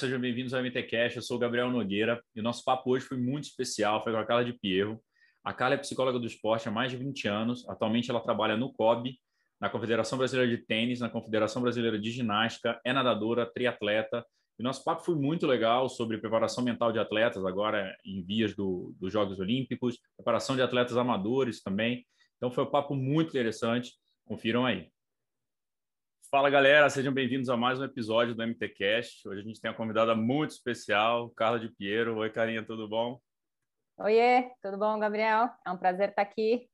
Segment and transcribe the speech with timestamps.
[0.00, 1.16] Sejam bem-vindos ao MTCast.
[1.16, 4.18] Eu sou o Gabriel Nogueira e o nosso papo hoje foi muito especial, foi com
[4.18, 4.98] a Carla de Pierro.
[5.44, 7.68] A Carla é psicóloga do esporte há mais de 20 anos.
[7.68, 9.14] Atualmente ela trabalha no COB,
[9.60, 14.24] na Confederação Brasileira de Tênis, na Confederação Brasileira de Ginástica, é nadadora, triatleta.
[14.58, 18.94] E nosso papo foi muito legal sobre preparação mental de atletas, agora em vias do,
[18.98, 22.06] dos Jogos Olímpicos, preparação de atletas amadores também.
[22.38, 23.92] Então foi um papo muito interessante.
[24.24, 24.88] Confiram aí.
[26.30, 29.26] Fala galera, sejam bem-vindos a mais um episódio do MTCast.
[29.26, 32.18] Hoje a gente tem uma convidada muito especial, Carla de Piero.
[32.18, 33.20] Oi, Carinha, tudo bom?
[33.98, 35.50] Oiê, tudo bom, Gabriel?
[35.66, 36.68] É um prazer estar aqui.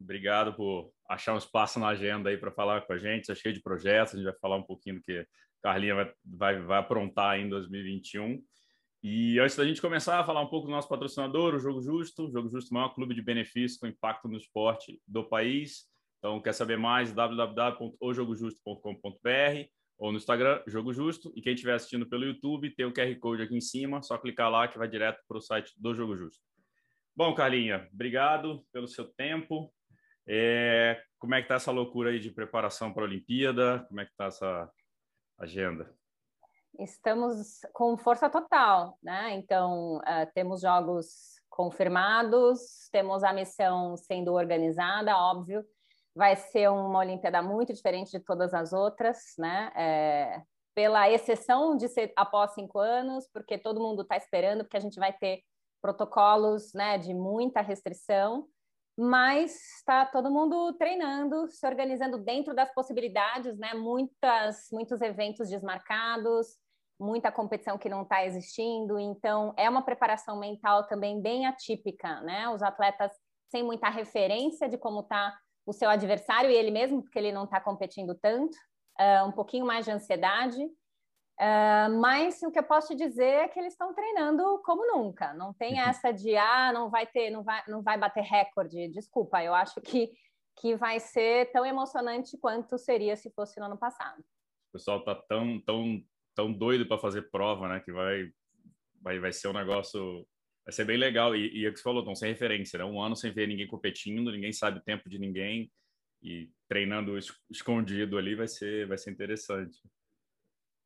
[0.00, 3.24] Obrigado por achar um espaço na agenda aí para falar com a gente.
[3.24, 5.26] Está cheio de projetos, a gente vai falar um pouquinho do que a
[5.62, 8.42] Carlinha vai, vai, vai aprontar em 2021.
[9.02, 12.26] E antes da gente começar a falar um pouco do nosso patrocinador, o Jogo Justo.
[12.26, 15.92] O Jogo Justo é o maior clube de benefícios com impacto no esporte do país.
[16.24, 17.12] Então, quer saber mais?
[17.12, 21.30] www.ojogojusto.com.br ou no Instagram, Jogo Justo.
[21.36, 24.50] E quem estiver assistindo pelo YouTube, tem o QR Code aqui em cima, só clicar
[24.50, 26.42] lá que vai direto para o site do Jogo Justo.
[27.14, 29.70] Bom, Carlinha, obrigado pelo seu tempo.
[30.26, 33.84] É, como é que está essa loucura aí de preparação para a Olimpíada?
[33.86, 34.72] Como é que está essa
[35.38, 35.94] agenda?
[36.78, 39.34] Estamos com força total, né?
[39.34, 45.62] Então, uh, temos jogos confirmados, temos a missão sendo organizada, óbvio.
[46.14, 49.72] Vai ser uma Olimpíada muito diferente de todas as outras, né?
[49.74, 50.42] É,
[50.74, 54.98] pela exceção de ser após cinco anos, porque todo mundo está esperando, porque a gente
[54.98, 55.40] vai ter
[55.80, 58.46] protocolos né, de muita restrição,
[58.96, 63.74] mas está todo mundo treinando, se organizando dentro das possibilidades, né?
[63.74, 66.56] Muitas, muitos eventos desmarcados,
[66.98, 72.48] muita competição que não está existindo, então é uma preparação mental também bem atípica, né?
[72.48, 73.12] Os atletas
[73.50, 77.44] sem muita referência de como está o seu adversário e ele mesmo, porque ele não
[77.44, 78.56] está competindo tanto,
[79.00, 80.62] uh, um pouquinho mais de ansiedade.
[81.36, 85.34] Uh, mas o que eu posso te dizer é que eles estão treinando como nunca.
[85.34, 85.80] Não tem uhum.
[85.80, 88.88] essa de ah, não vai ter, não vai, não vai bater recorde.
[88.88, 90.12] Desculpa, eu acho que,
[90.56, 94.20] que vai ser tão emocionante quanto seria se fosse no ano passado.
[94.20, 96.00] O pessoal tá tão, tão,
[96.34, 97.80] tão doido para fazer prova, né?
[97.80, 98.28] Que vai,
[99.02, 100.24] vai, vai ser um negócio,
[100.64, 101.36] vai ser bem legal.
[101.36, 102.84] E, e é o que você falou, estão sem referência, né?
[102.84, 105.70] Um ano sem ver ninguém competindo, ninguém sabe o tempo de ninguém
[106.22, 107.18] e treinando
[107.50, 109.78] escondido ali vai ser, vai ser interessante.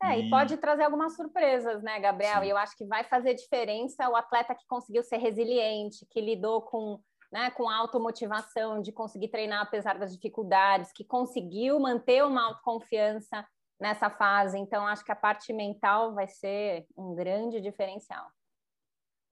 [0.02, 0.26] É, e...
[0.26, 2.40] e pode trazer algumas surpresas, né, Gabriel?
[2.40, 2.46] Sim.
[2.46, 6.62] E eu acho que vai fazer diferença o atleta que conseguiu ser resiliente, que lidou
[6.62, 7.00] com,
[7.32, 13.46] né, com automotivação, de conseguir treinar apesar das dificuldades, que conseguiu manter uma autoconfiança
[13.80, 14.58] nessa fase.
[14.58, 18.26] Então, acho que a parte mental vai ser um grande diferencial.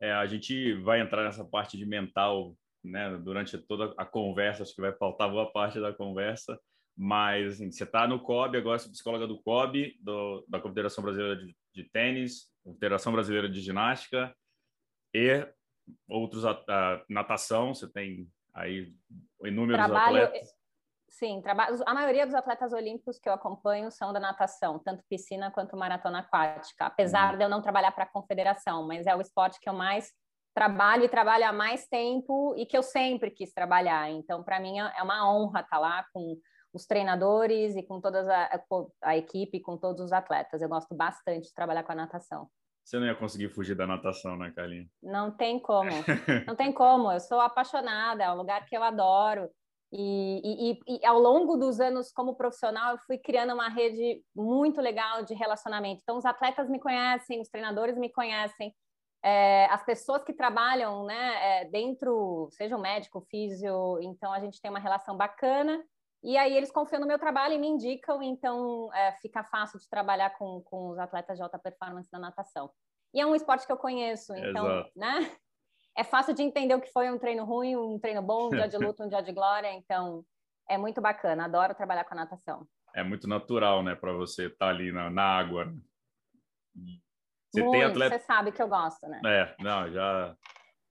[0.00, 4.74] É, a gente vai entrar nessa parte de mental né, durante toda a conversa, acho
[4.74, 6.58] que vai faltar boa parte da conversa.
[6.96, 11.04] Mas assim, você está no COB, agora você é psicóloga do COB, do, da Confederação
[11.04, 14.34] Brasileira de, de, Tênis, Confederação Brasileira de Ginástica
[15.14, 15.46] e
[16.08, 17.74] outros a, a, natação.
[17.74, 18.94] Você tem aí
[19.44, 20.55] inúmeros Trabalho, atletas.
[21.08, 25.50] Sim, trabalho, a maioria dos atletas olímpicos que eu acompanho são da natação, tanto piscina
[25.50, 26.86] quanto maratona aquática.
[26.86, 27.38] Apesar uhum.
[27.38, 30.12] de eu não trabalhar para a confederação, mas é o esporte que eu mais
[30.54, 34.10] trabalho e trabalho há mais tempo e que eu sempre quis trabalhar.
[34.10, 36.38] Então, para mim é uma honra estar tá lá com
[36.72, 38.60] os treinadores e com toda a,
[39.02, 40.62] a equipe, com todos os atletas.
[40.62, 42.48] Eu gosto bastante de trabalhar com a natação.
[42.84, 44.88] Você não ia conseguir fugir da natação, né, Carlinhos?
[45.02, 45.90] Não tem como.
[46.46, 47.10] Não tem como.
[47.10, 49.50] Eu sou apaixonada, é um lugar que eu adoro.
[49.98, 54.78] E, e, e, ao longo dos anos como profissional, eu fui criando uma rede muito
[54.78, 56.02] legal de relacionamento.
[56.02, 58.74] Então, os atletas me conhecem, os treinadores me conhecem,
[59.24, 64.60] é, as pessoas que trabalham né, é, dentro, seja o médico, físio, então a gente
[64.60, 65.82] tem uma relação bacana.
[66.22, 69.88] E aí eles confiam no meu trabalho e me indicam, então é, fica fácil de
[69.88, 72.70] trabalhar com, com os atletas de alta performance da natação.
[73.14, 74.90] E é um esporte que eu conheço, então, Exato.
[74.94, 75.32] né?
[75.96, 78.68] É fácil de entender o que foi um treino ruim, um treino bom, um dia
[78.68, 80.24] de luta, um dia de glória, então
[80.68, 82.66] é muito bacana, adoro trabalhar com a natação.
[82.94, 85.66] É muito natural, né, para você estar tá ali na, na água.
[85.66, 85.80] Né?
[87.50, 88.18] Você muito, tem atleta...
[88.18, 89.20] você sabe que eu gosto, né?
[89.24, 90.36] É, não, já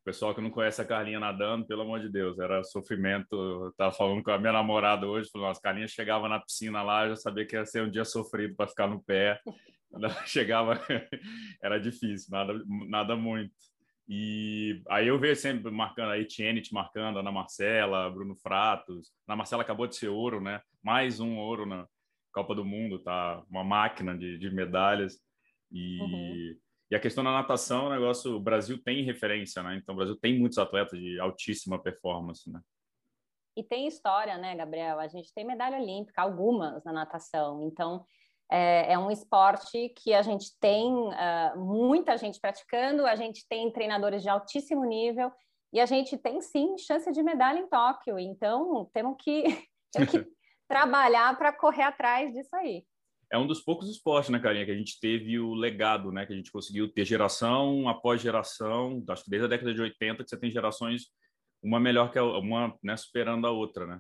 [0.03, 3.35] pessoal que não conhece a Carlinha nadando, pelo amor de Deus, era sofrimento.
[3.35, 7.09] Eu tava falando com a minha namorada hoje, falou, as Carlinha chegava na piscina lá,
[7.09, 9.39] já sabia que ia ser um dia sofrido para ficar no pé.
[10.25, 10.79] Chegava,
[11.61, 12.53] era difícil, nada,
[12.87, 13.53] nada muito.
[14.07, 19.11] E aí eu vejo sempre marcando a Etienne te marcando, Ana Marcela, Bruno Fratos.
[19.27, 20.61] Ana Marcela acabou de ser ouro, né?
[20.83, 21.87] Mais um ouro na
[22.31, 23.43] Copa do Mundo, tá?
[23.49, 25.19] Uma máquina de, de medalhas.
[25.71, 26.57] E, uhum.
[26.91, 29.75] e a questão da natação, o negócio, o Brasil tem referência, né?
[29.75, 32.61] Então o Brasil tem muitos atletas de altíssima performance, né?
[33.57, 34.99] E tem história, né, Gabriel?
[34.99, 37.63] A gente tem medalha olímpica, algumas na natação.
[37.63, 38.05] Então,
[38.51, 43.71] é, é um esporte que a gente tem uh, muita gente praticando, a gente tem
[43.71, 45.31] treinadores de altíssimo nível
[45.73, 48.19] e a gente tem sim chance de medalha em Tóquio.
[48.19, 49.43] Então, temos que,
[49.91, 50.25] temos que
[50.67, 52.85] trabalhar para correr atrás disso aí.
[53.31, 56.33] É um dos poucos esportes, né, Carinha, que a gente teve o legado, né, que
[56.33, 60.29] a gente conseguiu ter geração após geração, acho que desde a década de 80 que
[60.29, 61.05] você tem gerações
[61.65, 63.99] uma melhor que a uma, né, superando a outra, né?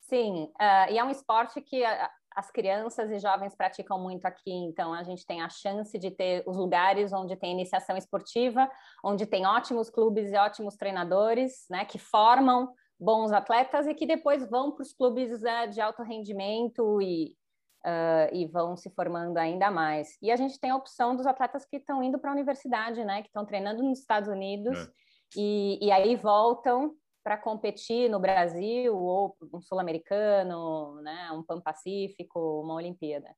[0.00, 4.52] Sim, uh, e é um esporte que a, as crianças e jovens praticam muito aqui,
[4.52, 8.68] então a gente tem a chance de ter os lugares onde tem iniciação esportiva,
[9.04, 14.48] onde tem ótimos clubes e ótimos treinadores, né, que formam bons atletas e que depois
[14.48, 17.36] vão para os clubes uh, de alto rendimento e,
[17.84, 20.16] uh, e vão se formando ainda mais.
[20.22, 23.22] E a gente tem a opção dos atletas que estão indo para a universidade, né,
[23.22, 24.76] que estão treinando nos Estados Unidos.
[24.76, 25.04] É
[25.36, 26.94] e, e aí voltam
[27.24, 33.34] para competir no Brasil ou um sul-americano, né, um Pan-Pacífico, uma Olimpíada.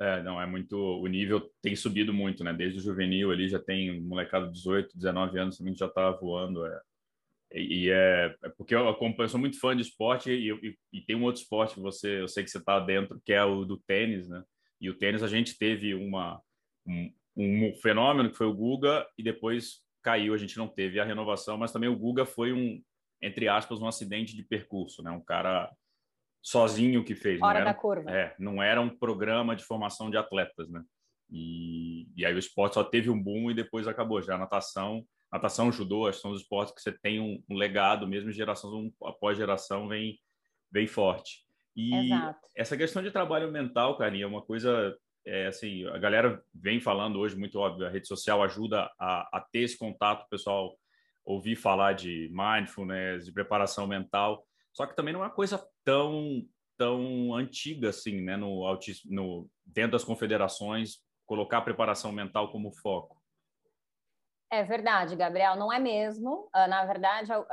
[0.00, 0.76] É, não, é muito.
[0.76, 2.54] O nível tem subido muito, né?
[2.54, 6.64] Desde o juvenil ali já tem molecado de 18, 19 anos também já está voando.
[6.64, 6.80] É,
[7.52, 11.16] e é, é, porque eu, eu sou muito fã de esporte e, e, e, tem
[11.16, 13.76] um outro esporte que você, eu sei que você está dentro, que é o do
[13.76, 14.42] tênis, né?
[14.80, 16.40] E o tênis a gente teve uma,
[16.86, 21.04] um, um fenômeno que foi o Guga e depois caiu, a gente não teve a
[21.04, 22.82] renovação, mas também o Guga foi um,
[23.22, 25.10] entre aspas, um acidente de percurso, né?
[25.10, 25.70] Um cara
[26.42, 27.38] sozinho que fez.
[27.38, 28.10] Fora não era, da curva.
[28.10, 30.82] É, não era um programa de formação de atletas, né?
[31.30, 34.20] E, e aí o esporte só teve um boom e depois acabou.
[34.20, 38.32] Já a natação, natação, judô, são os esportes que você tem um, um legado, mesmo
[38.32, 40.18] geração um, após geração, vem,
[40.72, 41.44] vem forte.
[41.76, 42.48] E Exato.
[42.56, 44.96] essa questão de trabalho mental, Carinha, é uma coisa
[45.26, 49.46] é, assim, a galera vem falando hoje, muito óbvio, a rede social ajuda a, a
[49.52, 50.76] ter esse contato, o pessoal
[51.24, 56.42] ouvir falar de mindfulness, de preparação mental, só que também não é uma coisa tão
[56.76, 58.64] tão antiga assim, né, no,
[59.04, 60.96] no dentro das confederações,
[61.26, 63.19] colocar a preparação mental como foco.
[64.52, 66.50] É verdade, Gabriel, não é mesmo.
[66.54, 67.46] Uh, na verdade, uh,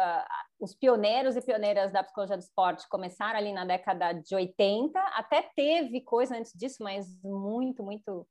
[0.60, 5.44] os pioneiros e pioneiras da psicologia do esporte começaram ali na década de 80, até
[5.56, 8.28] teve coisa antes disso, mas muito, muito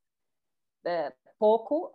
[0.85, 1.93] uh, pouco.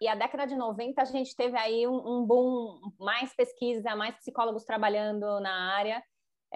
[0.00, 4.14] e a década de 90 a gente teve aí um, um boom, mais pesquisa, mais
[4.16, 6.02] psicólogos trabalhando na área.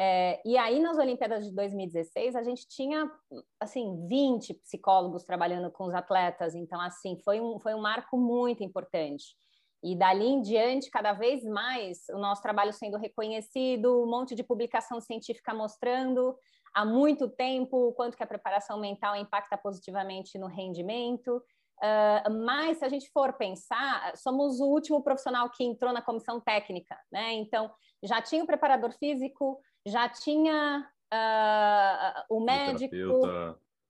[0.00, 3.10] É, e aí, nas Olimpíadas de 2016, a gente tinha,
[3.58, 6.54] assim, 20 psicólogos trabalhando com os atletas.
[6.54, 9.34] Então, assim, foi um, foi um marco muito importante.
[9.82, 14.44] E dali em diante, cada vez mais, o nosso trabalho sendo reconhecido, um monte de
[14.44, 16.36] publicação científica mostrando
[16.72, 21.42] há muito tempo o quanto que a preparação mental impacta positivamente no rendimento.
[21.82, 26.40] Uh, mas, se a gente for pensar, somos o último profissional que entrou na comissão
[26.40, 27.32] técnica, né?
[27.34, 27.68] Então,
[28.02, 32.96] já tinha o preparador físico, já tinha uh, o médico,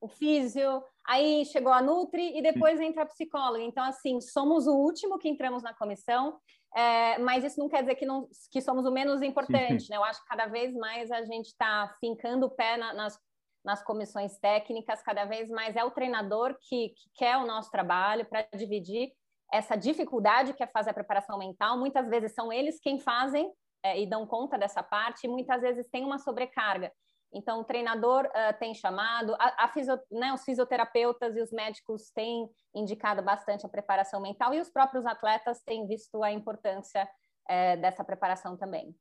[0.01, 3.63] o físio, aí chegou a Nutri e depois entra a psicóloga.
[3.63, 6.39] Então, assim, somos o último que entramos na comissão,
[6.75, 9.97] é, mas isso não quer dizer que, não, que somos o menos importante, né?
[9.97, 13.19] Eu acho que cada vez mais a gente está fincando o pé na, nas,
[13.65, 18.27] nas comissões técnicas, cada vez mais é o treinador que, que quer o nosso trabalho
[18.27, 19.11] para dividir
[19.53, 21.79] essa dificuldade que é fazer a preparação mental.
[21.79, 23.51] Muitas vezes são eles quem fazem
[23.83, 26.93] é, e dão conta dessa parte, e muitas vezes tem uma sobrecarga.
[27.33, 32.11] Então, o treinador uh, tem chamado, a, a fisio, né, os fisioterapeutas e os médicos
[32.11, 37.09] têm indicado bastante a preparação mental, e os próprios atletas têm visto a importância
[37.49, 38.95] é, dessa preparação também.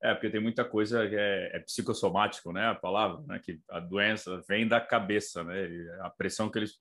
[0.00, 2.66] É, porque tem muita coisa que é, é psicossomático, né?
[2.68, 3.40] A palavra, né?
[3.40, 5.68] Que a doença vem da cabeça, né?
[5.68, 6.76] E a pressão que eles,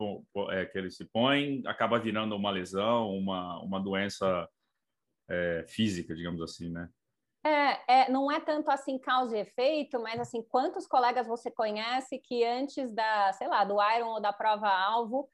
[0.52, 4.48] é, que eles se põem acaba virando uma lesão, uma, uma doença
[5.28, 6.88] é, física, digamos assim, né?
[7.48, 12.20] É, é, não é tanto assim causa e efeito, mas assim, quantos colegas você conhece
[12.20, 15.30] que antes da, sei lá, do Iron ou da prova-alvo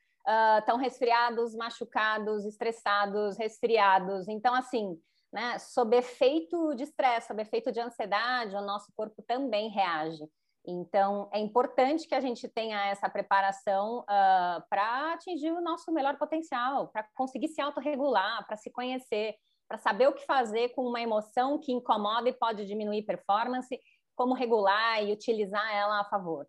[0.60, 4.28] estão uh, resfriados, machucados, estressados, resfriados.
[4.28, 4.96] Então, assim,
[5.32, 10.24] né, sob efeito de estresse, sob efeito de ansiedade, o nosso corpo também reage.
[10.66, 15.92] Então, é importante que a gente tenha essa preparação uh, ah, para atingir o nosso
[15.92, 19.36] melhor potencial, para conseguir se autorregular, para se conhecer
[19.68, 23.80] para saber o que fazer com uma emoção que incomoda e pode diminuir performance,
[24.16, 26.46] como regular e utilizar ela a favor.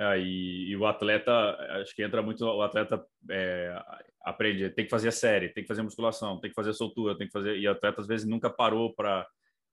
[0.00, 1.32] É, e, e, o atleta,
[1.80, 3.76] acho que entra muito, o atleta é,
[4.22, 7.26] aprende, tem que fazer a série, tem que fazer musculação, tem que fazer soltura, tem
[7.26, 9.26] que fazer, e o atleta às vezes nunca parou para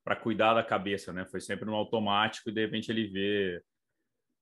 [0.05, 1.25] para cuidar da cabeça, né?
[1.25, 3.60] Foi sempre no automático e de repente ele vê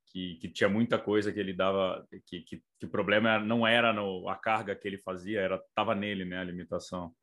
[0.08, 3.94] que, que tinha muita coisa que ele dava, que, que, que o problema não era
[3.94, 6.38] no, a carga que ele fazia, era tava nele, né?
[6.38, 7.16] A limitação.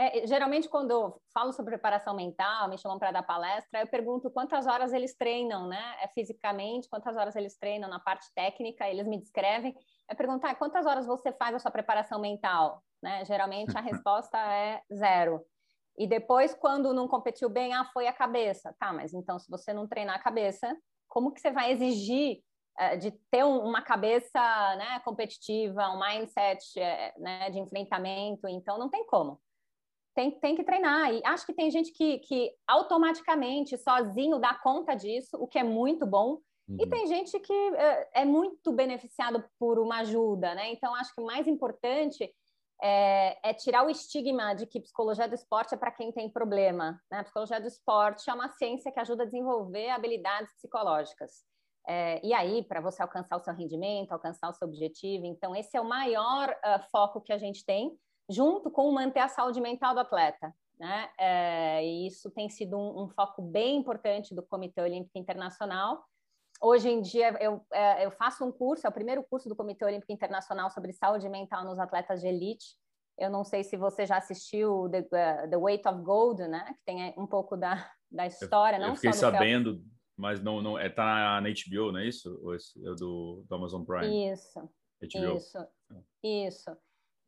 [0.00, 4.30] É, geralmente, quando eu falo sobre preparação mental, me chamam para dar palestra, eu pergunto
[4.30, 5.96] quantas horas eles treinam, né?
[6.00, 9.74] É, fisicamente, quantas horas eles treinam na parte técnica, eles me descrevem.
[10.08, 13.24] É perguntar quantas horas você faz a sua preparação mental, né?
[13.24, 15.44] Geralmente a resposta é zero.
[15.98, 18.72] E depois, quando não competiu bem, ah, foi a cabeça.
[18.78, 20.76] Tá, mas então, se você não treinar a cabeça,
[21.08, 22.38] como que você vai exigir
[22.80, 24.38] uh, de ter um, uma cabeça
[24.76, 28.46] né, competitiva, um mindset uh, né, de enfrentamento?
[28.46, 29.40] Então, não tem como
[30.18, 31.14] tem, tem que treinar.
[31.14, 35.62] E acho que tem gente que, que automaticamente, sozinho, dá conta disso, o que é
[35.62, 36.40] muito bom.
[36.68, 36.76] Uhum.
[36.80, 40.72] E tem gente que é, é muito beneficiado por uma ajuda, né?
[40.72, 42.34] Então, acho que o mais importante
[42.82, 47.00] é, é, tirar o estigma de que psicologia do esporte é para quem tem problema.
[47.08, 47.20] Né?
[47.20, 51.44] A psicologia do esporte é uma ciência que ajuda a desenvolver habilidades psicológicas.
[51.86, 55.76] É, e aí, para você alcançar o seu rendimento, alcançar o seu objetivo, então esse
[55.76, 57.96] é o maior uh, foco que a gente tem
[58.28, 60.54] junto com manter a saúde mental do atleta.
[60.78, 61.08] Né?
[61.18, 66.04] É, e isso tem sido um, um, foco bem importante do Comitê Olímpico Internacional.
[66.60, 69.84] Hoje em dia, eu, é, eu faço um curso, é o primeiro curso do Comitê
[69.84, 72.76] Olímpico Internacional sobre saúde mental nos atletas de elite.
[73.18, 76.74] Eu não sei se você já assistiu The, uh, The Weight of Gold, né?
[76.78, 78.76] que tem um pouco da, da história.
[78.76, 79.82] Eu, não eu fiquei sabendo,
[80.16, 82.38] mas não, não é, tá na HBO, não é isso?
[82.42, 82.58] Ou é
[82.96, 84.32] do, do Amazon Prime?
[84.32, 84.60] Isso.
[85.00, 85.36] HBO.
[85.36, 85.66] Isso.
[86.22, 86.76] Isso.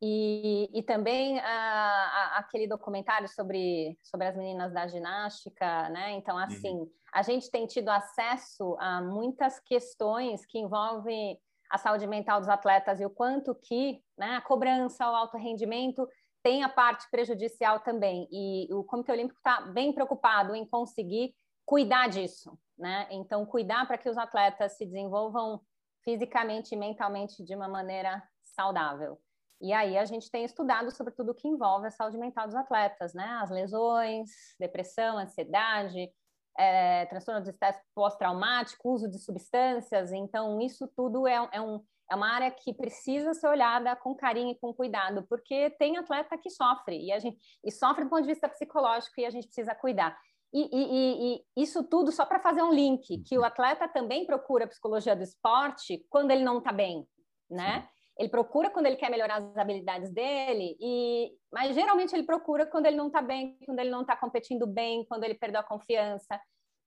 [0.01, 6.11] E, e também a, a, aquele documentário sobre, sobre as meninas da ginástica, né?
[6.13, 6.43] Então, uhum.
[6.43, 6.91] assim, uhum.
[7.13, 11.39] a gente tem tido acesso a muitas questões que envolvem
[11.69, 16.07] a saúde mental dos atletas e o quanto que né, a cobrança, o alto rendimento
[16.43, 18.27] tem a parte prejudicial também.
[18.31, 23.07] E o Comitê Olímpico está bem preocupado em conseguir cuidar disso, né?
[23.11, 25.61] Então, cuidar para que os atletas se desenvolvam
[26.03, 29.19] fisicamente e mentalmente de uma maneira saudável.
[29.61, 33.13] E aí a gente tem estudado sobre tudo que envolve a saúde mental dos atletas,
[33.13, 33.25] né?
[33.41, 36.11] As lesões, depressão, ansiedade,
[36.57, 40.11] é, transtorno de estresse pós-traumático, uso de substâncias.
[40.11, 44.51] Então, isso tudo é, é, um, é uma área que precisa ser olhada com carinho
[44.51, 48.23] e com cuidado, porque tem atleta que sofre, e, a gente, e sofre do ponto
[48.23, 50.17] de vista psicológico, e a gente precisa cuidar.
[50.53, 54.67] E, e, e, isso tudo só para fazer um link, que o atleta também procura
[54.67, 57.07] psicologia do esporte quando ele não está bem,
[57.49, 57.81] né?
[57.81, 58.00] Sim.
[58.21, 62.85] Ele procura quando ele quer melhorar as habilidades dele, e mas geralmente ele procura quando
[62.85, 66.39] ele não está bem, quando ele não está competindo bem, quando ele perdeu a confiança,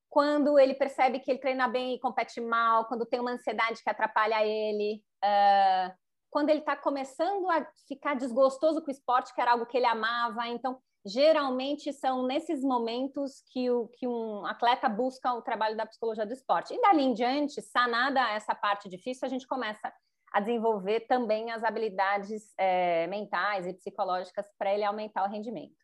[0.09, 3.89] quando ele percebe que ele treina bem e compete mal, quando tem uma ansiedade que
[3.89, 5.93] atrapalha ele, uh,
[6.29, 9.85] quando ele está começando a ficar desgostoso com o esporte, que era algo que ele
[9.85, 10.47] amava.
[10.47, 16.25] Então, geralmente são nesses momentos que, o, que um atleta busca o trabalho da psicologia
[16.25, 16.73] do esporte.
[16.73, 19.93] E dali em diante, sanada essa parte difícil, a gente começa
[20.35, 25.77] a desenvolver também as habilidades é, mentais e psicológicas para ele aumentar o rendimento.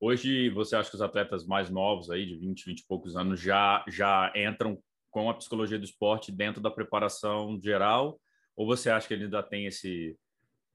[0.00, 3.38] Hoje, você acha que os atletas mais novos, aí de 20, 20 e poucos anos,
[3.38, 8.18] já, já entram com a psicologia do esporte dentro da preparação geral?
[8.56, 10.18] Ou você acha que eles ainda têm esse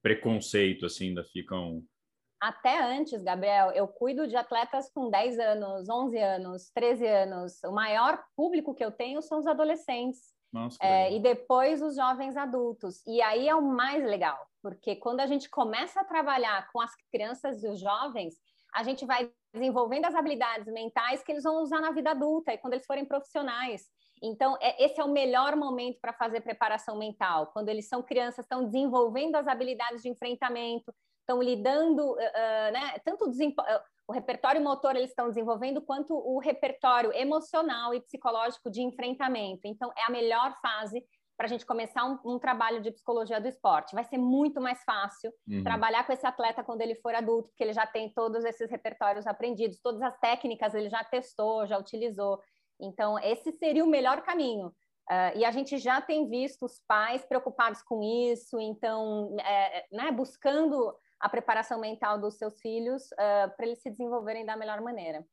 [0.04, 1.84] preconceito, assim, ainda ficam
[2.40, 7.62] até antes, Gabriel, eu cuido de atletas com 10 anos, 11 anos, 13 anos.
[7.66, 10.39] O maior público que eu tenho são os adolescentes.
[10.52, 13.04] Nossa, é, e depois os jovens adultos.
[13.06, 16.92] E aí é o mais legal, porque quando a gente começa a trabalhar com as
[17.12, 18.36] crianças e os jovens,
[18.74, 22.58] a gente vai desenvolvendo as habilidades mentais que eles vão usar na vida adulta e
[22.58, 23.88] quando eles forem profissionais.
[24.22, 28.46] Então, é, esse é o melhor momento para fazer preparação mental, quando eles são crianças,
[28.46, 33.30] estão desenvolvendo as habilidades de enfrentamento, estão lidando, uh, né, tanto
[34.10, 39.62] o repertório motor eles estão desenvolvendo, quanto o repertório emocional e psicológico de enfrentamento.
[39.66, 41.06] Então, é a melhor fase
[41.38, 43.94] para a gente começar um, um, trabalho de psicologia do esporte.
[43.94, 45.64] Vai ser muito mais fácil uhum.
[45.64, 49.28] trabalhar com esse atleta quando ele for adulto, porque ele já tem todos esses repertórios
[49.28, 52.42] aprendidos, todas as técnicas ele já testou, já utilizou.
[52.82, 54.70] Então, esse seria o melhor caminho.
[55.08, 60.12] Uh, e a gente já tem visto os pais preocupados com isso, então, é, né,
[60.12, 65.24] buscando a preparação mental dos seus filhos uh, para eles se desenvolverem da melhor maneira.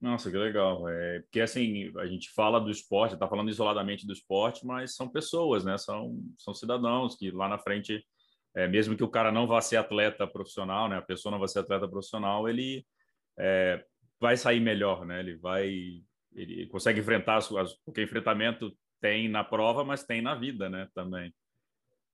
[0.00, 0.88] Nossa, que legal.
[0.88, 5.08] É, porque assim, a gente fala do esporte, está falando isoladamente do esporte, mas são
[5.08, 5.76] pessoas, né?
[5.76, 8.02] São, são cidadãos que lá na frente,
[8.54, 10.96] é, mesmo que o cara não vá ser atleta profissional, né?
[10.96, 12.86] A pessoa não vai ser atleta profissional, ele
[13.38, 13.84] é,
[14.18, 15.20] vai sair melhor, né?
[15.20, 15.70] Ele vai,
[16.32, 20.88] ele consegue enfrentar as, as, porque enfrentamento tem na prova, mas tem na vida, né,
[20.94, 21.34] também.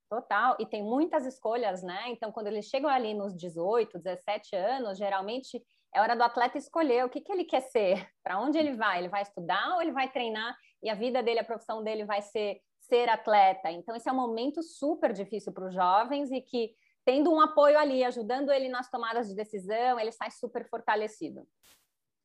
[0.08, 2.04] Total, e tem muitas escolhas, né?
[2.08, 5.60] Então, quando eles chegam ali nos 18, 17 anos, geralmente
[5.92, 8.98] é hora do atleta escolher o que, que ele quer ser, para onde ele vai.
[8.98, 12.22] Ele vai estudar ou ele vai treinar e a vida dele, a profissão dele vai
[12.22, 13.70] ser ser atleta.
[13.70, 16.70] Então, esse é um momento super difícil para os jovens e que,
[17.04, 21.46] tendo um apoio ali, ajudando ele nas tomadas de decisão, ele sai super fortalecido.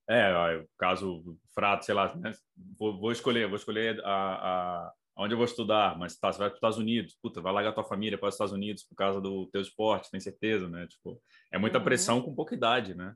[0.10, 0.32] É,
[0.78, 1.24] caso
[1.54, 2.32] frato, sei lá, né?
[2.78, 6.50] vou, vou, escolher, vou escolher a, a, onde eu vou estudar, mas tá, você vai
[6.50, 9.22] para os Estados Unidos, puta, vai largar tua família para os Estados Unidos por causa
[9.22, 10.88] do teu esporte, tem certeza, né?
[10.88, 11.84] Tipo, é muita uhum.
[11.84, 13.14] pressão com pouca idade, né?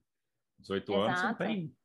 [0.59, 1.09] 18 Exato.
[1.09, 1.75] anos não tem.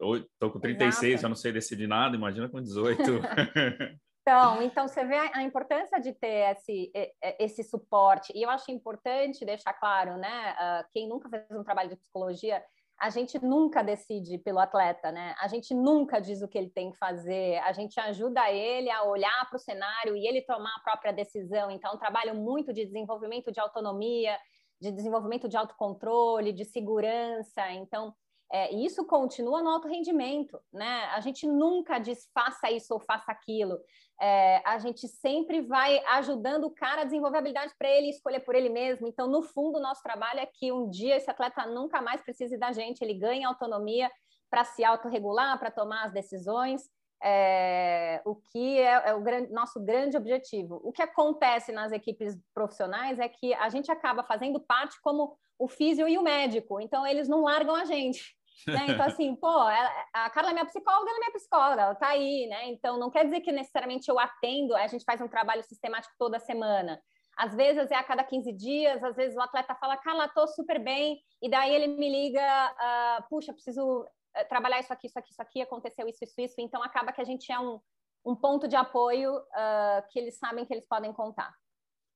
[0.00, 1.26] Estou com 36, Exato.
[1.26, 3.02] eu não sei decidir nada, imagina com 18.
[4.28, 6.92] Então, então você vê a, importância de ter esse,
[7.38, 8.30] esse suporte.
[8.36, 10.52] E eu acho importante deixar claro, né?
[10.52, 12.62] Uh, quem nunca fez um trabalho de psicologia,
[13.00, 15.34] a gente nunca decide pelo atleta, né?
[15.40, 17.58] A gente nunca diz o que ele tem que fazer.
[17.58, 21.70] A gente ajuda ele a olhar para o cenário e ele tomar a própria decisão.
[21.70, 24.36] Então, trabalho muito de desenvolvimento de autonomia,
[24.80, 27.70] de desenvolvimento de autocontrole, de segurança.
[27.72, 28.12] Então,
[28.50, 31.04] é, isso continua no alto rendimento, né?
[31.14, 33.78] A gente nunca diz faça isso ou faça aquilo.
[34.20, 38.54] É, a gente sempre vai ajudando o cara a desenvolver habilidade para ele escolher por
[38.54, 39.06] ele mesmo.
[39.06, 42.58] Então, no fundo, o nosso trabalho é que um dia esse atleta nunca mais precise
[42.58, 44.10] da gente, ele ganha autonomia
[44.50, 46.82] para se autorregular, para tomar as decisões
[47.22, 50.80] é, o que é, é o grande, nosso grande objetivo.
[50.84, 55.68] O que acontece nas equipes profissionais é que a gente acaba fazendo parte como o
[55.68, 58.37] físio e o médico, então eles não largam a gente.
[58.66, 58.86] Né?
[58.88, 62.08] Então, assim, pô, ela, a Carla é minha psicóloga, ela é minha psicóloga, ela tá
[62.08, 62.68] aí, né?
[62.68, 66.38] Então, não quer dizer que necessariamente eu atendo, a gente faz um trabalho sistemático toda
[66.38, 67.00] semana.
[67.36, 70.82] Às vezes é a cada 15 dias, às vezes o atleta fala, Carla, tô super
[70.82, 75.30] bem, e daí ele me liga, uh, puxa, preciso eh, trabalhar isso aqui, isso aqui,
[75.30, 76.54] isso aqui, aconteceu isso, isso, isso.
[76.58, 77.78] Então, acaba que a gente é um,
[78.26, 81.54] um ponto de apoio uh, que eles sabem que eles podem contar.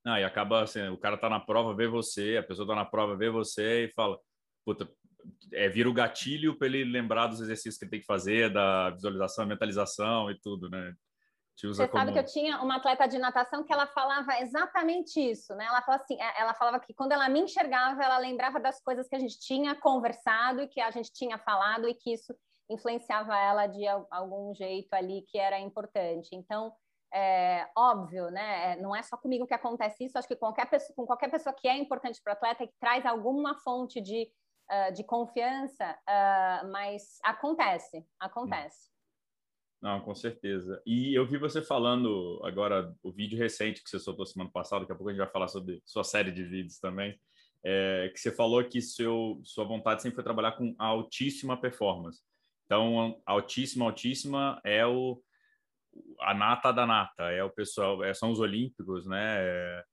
[0.04, 2.84] Ah, e acaba assim, o cara tá na prova, vê você, a pessoa tá na
[2.84, 4.18] prova, vê você e fala,
[4.64, 4.88] puta,
[5.52, 8.90] é, vira o gatilho para ele lembrar dos exercícios que ele tem que fazer, da
[8.90, 10.94] visualização, mentalização e tudo, né?
[11.56, 12.00] Você como...
[12.00, 15.64] sabe que eu tinha uma atleta de natação que ela falava exatamente isso, né?
[15.66, 19.06] Ela falava assim, é, ela falava que quando ela me enxergava, ela lembrava das coisas
[19.06, 22.34] que a gente tinha conversado e que a gente tinha falado e que isso
[22.70, 26.30] influenciava ela de algum jeito ali que era importante.
[26.32, 26.72] Então,
[27.12, 28.72] é óbvio, né?
[28.72, 30.18] É, não é só comigo que acontece isso.
[30.18, 33.04] Acho que qualquer pessoa, com qualquer pessoa que é importante para o atleta que traz
[33.04, 34.30] alguma fonte de,
[34.70, 38.92] uh, de confiança, uh, mas acontece, acontece.
[39.80, 40.80] Não, com certeza.
[40.86, 44.92] E eu vi você falando agora, o vídeo recente que você soltou semana passada, daqui
[44.92, 47.18] a pouco a gente vai falar sobre sua série de vídeos também,
[47.64, 52.20] é, que você falou que seu, sua vontade sempre foi trabalhar com altíssima performance.
[52.64, 55.20] Então, altíssima, altíssima é o,
[56.20, 59.36] a nata da nata, é o pessoal, é, são os olímpicos, né?
[59.40, 59.84] É,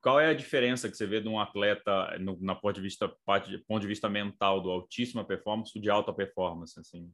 [0.00, 3.08] qual é a diferença que você vê de um atleta no, na ponto de vista
[3.26, 7.12] ponto de vista mental do altíssima performance de alta performance assim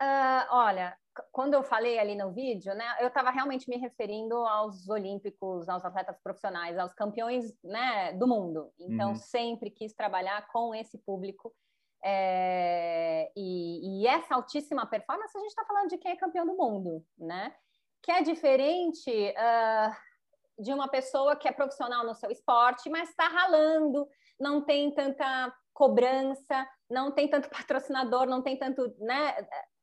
[0.00, 0.96] Uh, olha,
[1.32, 5.84] quando eu falei ali no vídeo, né, eu estava realmente me referindo aos olímpicos, aos
[5.84, 8.72] atletas profissionais, aos campeões né, do mundo.
[8.78, 9.16] Então, uhum.
[9.16, 11.52] sempre quis trabalhar com esse público.
[12.04, 16.56] É, e, e, essa altíssima performance, a gente está falando de quem é campeão do
[16.56, 17.52] mundo, né?
[18.00, 19.96] Que é diferente uh,
[20.58, 25.54] de uma pessoa que é profissional no seu esporte, mas está ralando, não tem tanta
[25.72, 29.36] cobrança, não tem tanto patrocinador, não tem tanto, né?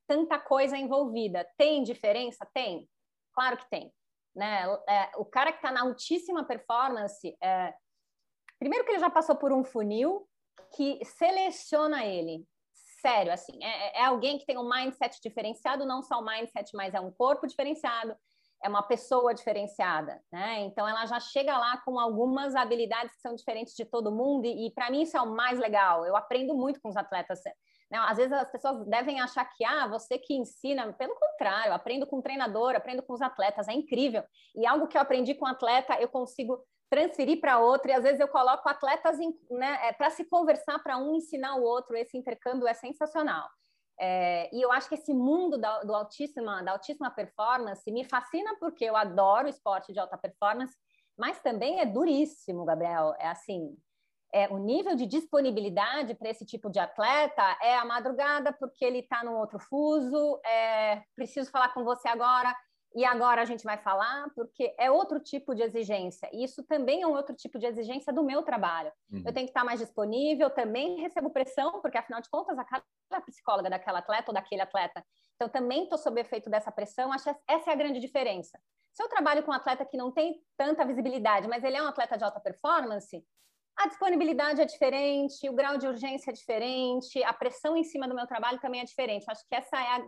[0.08, 1.48] tanta coisa envolvida.
[1.58, 2.46] Tem diferença?
[2.54, 2.90] Tem.
[3.34, 3.94] Claro que tem.
[4.36, 4.66] Né?
[4.88, 7.74] É, o cara que está na altíssima performance, é...
[8.60, 10.28] primeiro que ele já passou por um funil
[10.76, 12.46] que seleciona ele.
[13.02, 16.94] Sério, assim, é, é alguém que tem um mindset diferenciado, não só um mindset, mas
[16.94, 18.16] é um corpo diferenciado,
[18.64, 20.62] é uma pessoa diferenciada, né?
[20.62, 24.68] Então ela já chega lá com algumas habilidades que são diferentes de todo mundo e,
[24.68, 26.06] e para mim isso é o mais legal.
[26.06, 27.40] Eu aprendo muito com os atletas
[27.92, 28.00] né?
[28.00, 32.18] Às vezes as pessoas devem achar que, ah, você que ensina, pelo contrário, aprendo com
[32.18, 34.24] o treinador, aprendo com os atletas, é incrível.
[34.56, 38.04] E algo que eu aprendi com o atleta, eu consigo transferir para outro, e às
[38.04, 39.18] vezes eu coloco atletas
[39.50, 43.48] né, é, para se conversar, para um ensinar o outro, esse intercâmbio é sensacional.
[44.00, 48.56] É, e eu acho que esse mundo da, do altíssima, da altíssima performance me fascina
[48.60, 50.76] porque eu adoro esporte de alta performance,
[51.18, 53.14] mas também é duríssimo, Gabriel.
[53.18, 53.76] É assim,
[54.34, 59.00] é, o nível de disponibilidade para esse tipo de atleta é a madrugada, porque ele
[59.00, 62.54] está num outro fuso, é, preciso falar com você agora.
[62.96, 66.30] E agora a gente vai falar porque é outro tipo de exigência.
[66.32, 68.92] E isso também é um outro tipo de exigência do meu trabalho.
[69.12, 69.24] Uhum.
[69.26, 73.70] Eu tenho que estar mais disponível, também recebo pressão, porque afinal de contas, a psicóloga
[73.70, 75.06] daquela atleta ou daquele atleta.
[75.36, 77.12] Então, também estou sob efeito dessa pressão.
[77.12, 78.58] Acho que essa é a grande diferença.
[78.94, 81.88] Se eu trabalho com um atleta que não tem tanta visibilidade, mas ele é um
[81.88, 83.22] atleta de alta performance,
[83.78, 88.16] a disponibilidade é diferente, o grau de urgência é diferente, a pressão em cima do
[88.16, 89.26] meu trabalho também é diferente.
[89.30, 90.08] Acho que essa é a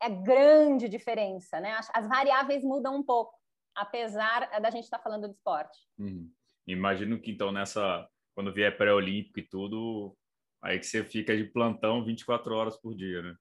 [0.00, 1.78] é grande diferença, né?
[1.92, 3.34] As, variáveis mudam um pouco,
[3.74, 5.78] apesar da gente estar tá falando de esporte.
[5.98, 6.30] Uhum.
[6.66, 10.16] Imagino que então nessa, quando vier pré-olímpico e tudo,
[10.62, 13.34] aí que você fica de plantão 24 horas por dia, né?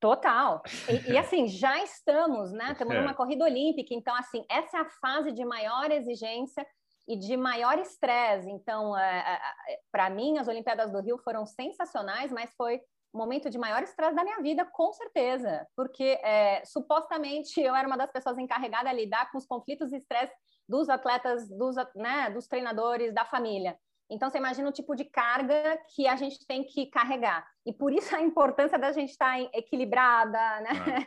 [0.00, 0.62] Total.
[0.88, 2.72] E, e, assim, já estamos, né?
[2.72, 3.00] Estamos é.
[3.00, 6.66] numa corrida olímpica, então, assim, essa é a fase de maior exigência
[7.08, 8.50] e de maior estresse.
[8.50, 12.80] Então, é, é, é para mim, as Olimpíadas do Rio foram sensacionais, mas foi
[13.16, 17.96] momento de maior estresse da minha vida, com certeza, porque é, supostamente eu era uma
[17.96, 20.34] das pessoas encarregadas a lidar com os conflitos e estresse
[20.68, 23.78] dos atletas, dos, né, dos treinadores, da família.
[24.10, 27.46] Então, você imagina o tipo de carga que a gente tem que carregar.
[27.64, 30.70] E por isso a importância da gente estar equilibrada, né?
[31.00, 31.06] É.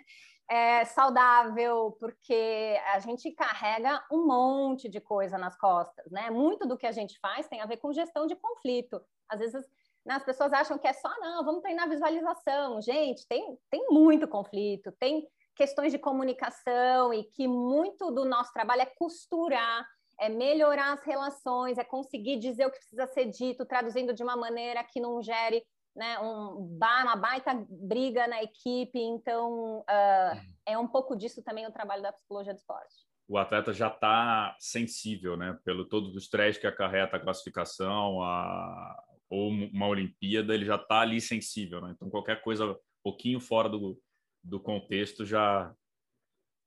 [0.80, 6.30] é, saudável, porque a gente carrega um monte de coisa nas costas, né?
[6.30, 9.02] Muito do que a gente faz tem a ver com gestão de conflito.
[9.30, 9.65] Às vezes
[10.08, 10.15] né?
[10.15, 12.82] As pessoas acham que é só, não, vamos treinar visualização.
[12.82, 18.84] Gente, tem, tem muito conflito, tem questões de comunicação e que muito do nosso trabalho
[18.84, 19.86] é costurar,
[20.20, 24.38] é melhorar as relações, é conseguir dizer o que precisa ser dito, traduzindo de uma
[24.38, 25.62] maneira que não gere
[25.93, 29.00] né, um, uma baita briga na equipe.
[29.00, 32.96] Então, uh, é um pouco disso também o trabalho da psicologia do esporte.
[33.28, 39.04] O atleta já está sensível, né, pelo todo o estresse que acarreta a classificação, a,
[39.30, 41.92] ou uma Olimpíada, ele já está ali sensível, né?
[41.96, 44.00] Então qualquer coisa um pouquinho fora do,
[44.44, 45.74] do contexto já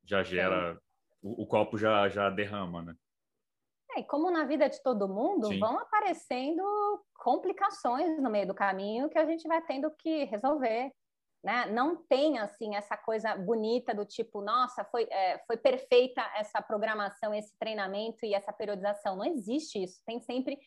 [0.05, 0.81] já gera
[1.23, 2.94] o, o copo já já derrama, né?
[3.96, 5.59] É, como na vida de todo mundo, Sim.
[5.59, 6.62] vão aparecendo
[7.16, 10.92] complicações no meio do caminho que a gente vai tendo que resolver.
[11.42, 11.66] Né?
[11.66, 17.35] Não tem assim essa coisa bonita do tipo, nossa, foi, é, foi perfeita essa programação,
[17.35, 19.16] esse treinamento e essa periodização.
[19.16, 20.03] Não existe isso.
[20.07, 20.59] Tem sempre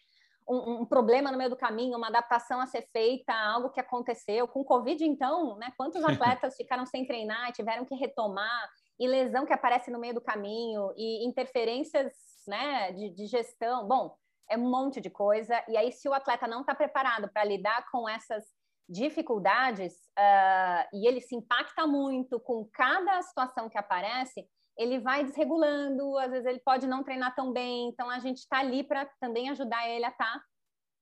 [0.47, 4.47] um, um, problema no meio do caminho, uma adaptação a ser feita, algo que aconteceu.
[4.47, 9.45] Com Covid, então, né, quantos atletas ficaram sem treinar e tiveram que retomar, e lesão
[9.45, 12.13] que aparece no meio do caminho, e interferências
[12.47, 13.87] né, de, de gestão.
[13.87, 14.15] Bom,
[14.49, 15.63] é um monte de coisa.
[15.67, 18.43] E aí, se o atleta não está preparado para lidar com essas
[18.87, 24.45] dificuldades uh, e ele se impacta muito com cada situação que aparece,
[24.77, 28.59] ele vai desregulando, às vezes ele pode não treinar tão bem, então a gente está
[28.59, 30.43] ali para também ajudar ele a estar tá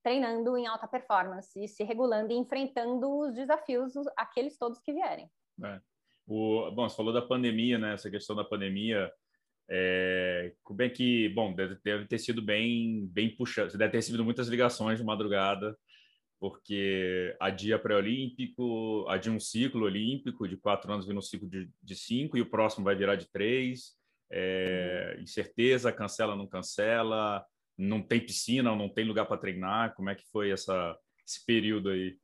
[0.03, 5.29] treinando em alta performance e se regulando e enfrentando os desafios, aqueles todos que vierem.
[5.63, 5.79] É.
[6.27, 7.93] O, bom, você falou da pandemia, né?
[7.93, 9.11] Essa questão da pandemia,
[9.69, 13.97] é, como é que, bom, deve, deve ter sido bem, bem puxado, você deve ter
[13.97, 15.77] recebido muitas ligações de madrugada
[16.41, 21.95] porque adia pré-olímpico, adia um ciclo olímpico de quatro anos, vira um ciclo de, de
[21.95, 23.91] cinco, e o próximo vai virar de três.
[24.31, 27.45] É, incerteza, cancela, não cancela,
[27.77, 29.93] não tem piscina, não tem lugar para treinar.
[29.93, 32.17] Como é que foi essa, esse período aí?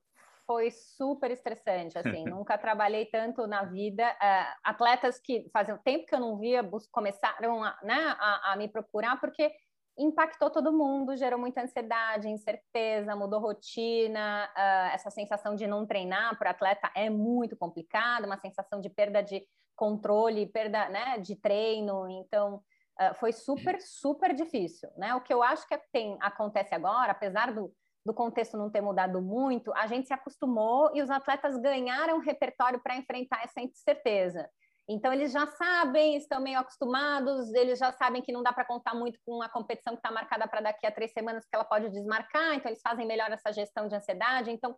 [0.48, 4.04] Foi super estressante, assim, nunca trabalhei tanto na vida.
[4.04, 8.68] Uh, atletas que fazem tempo que eu não via começaram a, né, a, a me
[8.68, 9.52] procurar, porque
[9.98, 16.38] impactou todo mundo, gerou muita ansiedade, incerteza, mudou rotina, uh, essa sensação de não treinar
[16.38, 19.44] para atleta é muito complicada, uma sensação de perda de
[19.76, 22.62] controle, perda né, de treino, então
[23.00, 25.16] uh, foi super, super difícil, né?
[25.16, 27.74] O que eu acho que tem, acontece agora, apesar do,
[28.06, 32.80] do contexto não ter mudado muito, a gente se acostumou e os atletas ganharam repertório
[32.82, 34.50] para enfrentar essa incerteza.
[34.90, 38.96] Então, eles já sabem, estão meio acostumados, eles já sabem que não dá para contar
[38.96, 41.90] muito com a competição que está marcada para daqui a três semanas, que ela pode
[41.90, 44.50] desmarcar, então eles fazem melhor essa gestão de ansiedade.
[44.50, 44.78] Então,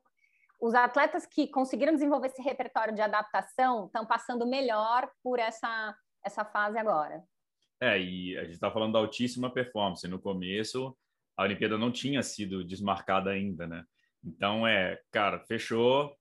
[0.60, 5.96] os atletas que conseguiram desenvolver esse repertório de adaptação estão passando melhor por essa,
[6.26, 7.24] essa fase agora.
[7.82, 10.06] É, e a gente está falando da altíssima performance.
[10.08, 10.98] No começo,
[11.38, 13.86] a Olimpíada não tinha sido desmarcada ainda, né?
[14.22, 16.14] Então, é, cara, fechou,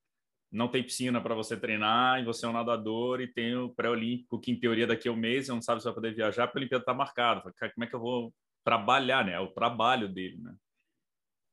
[0.51, 4.41] não tem piscina para você treinar e você é um nadador e tem o pré-olímpico
[4.41, 6.59] que em teoria daqui a um mês você não sabe se vai poder viajar porque
[6.59, 7.43] a Olimpíada está marcada.
[7.43, 8.35] Como é que eu vou
[8.65, 9.33] trabalhar, né?
[9.33, 10.55] É o trabalho dele, né?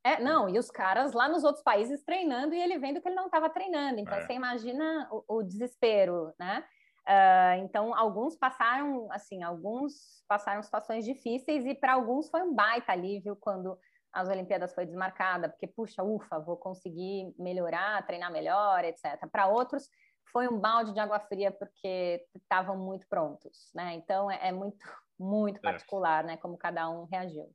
[0.04, 3.16] É, não, e os caras lá nos outros países treinando e ele vendo que ele
[3.16, 3.98] não estava treinando.
[3.98, 4.24] Então, é.
[4.24, 6.64] você imagina o, o desespero, né?
[7.08, 12.92] Uh, então, alguns passaram, assim, alguns passaram situações difíceis e para alguns foi um baita
[12.92, 13.76] alívio quando
[14.16, 19.28] as Olimpíadas foi desmarcada, porque, puxa, ufa, vou conseguir melhorar, treinar melhor, etc.
[19.30, 19.90] Para outros,
[20.32, 23.94] foi um balde de água fria porque estavam muito prontos, né?
[23.94, 24.78] Então é, é muito,
[25.18, 25.60] muito é.
[25.60, 26.28] particular, é.
[26.28, 26.36] né?
[26.38, 27.54] Como cada um reagiu.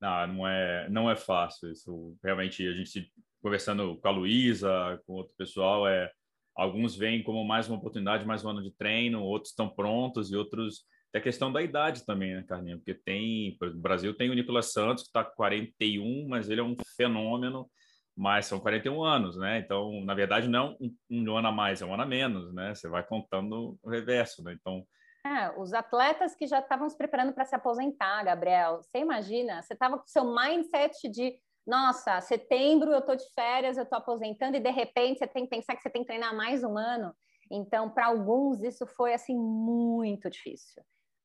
[0.00, 2.16] Não, não é, não é fácil isso.
[2.24, 6.10] Realmente a gente conversando com a Luísa, com outro pessoal, é
[6.56, 10.36] alguns veem como mais uma oportunidade, mais um ano de treino, outros estão prontos e
[10.36, 12.78] outros é questão da idade também, né, Carlinhos?
[12.80, 16.64] Porque tem, o Brasil tem o Nicolas Santos, que está com 41, mas ele é
[16.64, 17.70] um fenômeno,
[18.16, 19.58] mas são 41 anos, né?
[19.58, 20.96] Então, na verdade, não é um,
[21.28, 22.74] um ano a mais, é um ano a menos, né?
[22.74, 24.56] Você vai contando o reverso, né?
[24.58, 24.86] Então.
[25.24, 29.62] É, os atletas que já estavam se preparando para se aposentar, Gabriel, você imagina?
[29.62, 34.56] Você estava com seu mindset de nossa, setembro eu estou de férias, eu estou aposentando,
[34.56, 37.14] e de repente você tem que pensar que você tem que treinar mais um ano.
[37.50, 40.82] Então, para alguns, isso foi assim muito difícil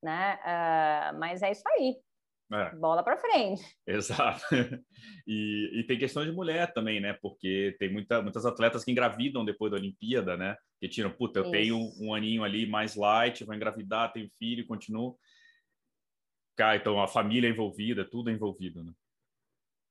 [0.08, 0.40] né?
[0.42, 1.98] Uh, mas é isso aí.
[2.50, 2.74] É.
[2.76, 3.64] Bola para frente.
[3.86, 4.42] Exato.
[5.30, 7.12] E, e, tem questão de mulher também, né?
[7.22, 10.56] Porque tem muita, muitas atletas que engravidam depois da Olimpíada, né?
[10.80, 11.52] Que tiram, puta, eu isso.
[11.52, 15.20] tenho um, um aninho ali mais light, vou engravidar, tenho filho, continuo.
[16.56, 18.94] Cara, então a família é envolvida, tudo é envolvido, né?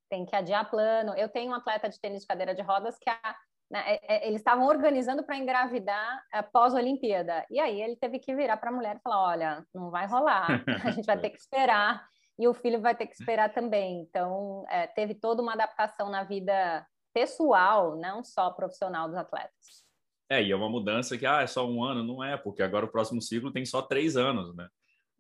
[0.09, 1.13] Tem que adiar plano.
[1.19, 3.37] Eu tenho um atleta de tênis de cadeira de rodas que a
[3.71, 3.83] né?
[3.87, 7.45] É, é, eles estavam organizando para engravidar após a Olimpíada.
[7.51, 10.65] E aí ele teve que virar para a mulher e falar: olha, não vai rolar,
[10.85, 12.07] a gente vai ter que esperar,
[12.39, 14.01] e o filho vai ter que esperar também.
[14.01, 19.85] Então, é, teve toda uma adaptação na vida pessoal, não só profissional dos atletas.
[20.29, 22.85] É, e é uma mudança que, ah, é só um ano, não é, porque agora
[22.85, 24.69] o próximo ciclo tem só três anos, né?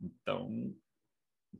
[0.00, 0.74] Então,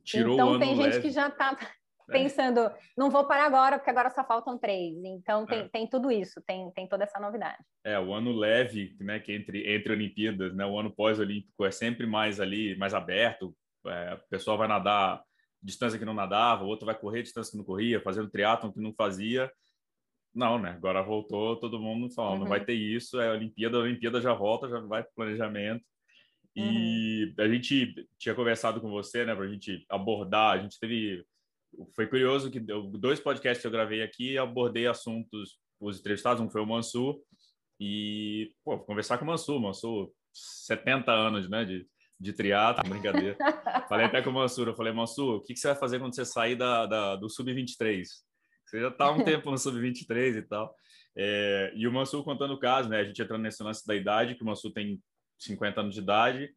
[0.03, 1.01] tirou então, o ano tem gente leve.
[1.01, 1.65] que já está é.
[2.07, 4.95] Pensando, não vou parar agora, porque agora só faltam três.
[5.03, 5.69] Então tem, é.
[5.69, 7.57] tem tudo isso, tem, tem toda essa novidade.
[7.83, 12.05] É, o ano leve, né, que entre, entre Olimpíadas, né, o ano pós-olímpico é sempre
[12.05, 13.55] mais ali, mais aberto.
[13.85, 15.21] É, o pessoal vai nadar
[15.61, 18.79] distância que não nadava, o outro vai correr distância que não corria, fazendo triatlon que
[18.79, 19.51] não fazia.
[20.33, 20.71] Não, né?
[20.71, 22.39] Agora voltou todo mundo falando, uhum.
[22.41, 22.65] não vai uhum.
[22.65, 25.83] ter isso, é a Olimpíada, a Olimpíada já volta, já vai para planejamento.
[26.55, 27.43] E uhum.
[27.43, 31.25] a gente tinha conversado com você, né, para a gente abordar, a gente teve
[31.95, 36.61] foi curioso que dois podcasts que eu gravei aqui abordei assuntos os entrevistados, um foi
[36.61, 37.19] o Mansur
[37.79, 41.87] e pô, conversar com o Mansur, Mansur 70 anos, né, de,
[42.19, 43.37] de triatlo, brincadeira.
[43.87, 46.15] falei até com o Mansur, eu falei, Mansur, o que, que você vai fazer quando
[46.15, 48.03] você sair da, da do Sub-23?
[48.65, 50.75] Você já está há um tempo no Sub-23 e tal.
[51.15, 54.35] É, e o Mansur contando o caso, né, a gente entrando nesse lance da idade,
[54.35, 55.01] que o Mansur tem
[55.39, 56.49] 50 anos de idade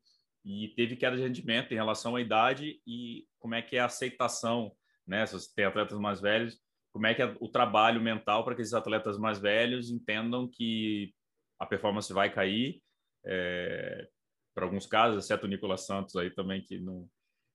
[0.44, 3.87] e teve queda de rendimento em relação à idade e como é que é a
[3.87, 4.72] aceitação
[5.11, 5.27] né?
[5.27, 6.59] Se você tem atletas mais velhos,
[6.92, 11.12] como é que é o trabalho mental para que esses atletas mais velhos entendam que
[11.59, 12.81] a performance vai cair?
[13.27, 14.09] É,
[14.55, 17.09] para alguns casos, exceto o Nicolas Santos aí também que não,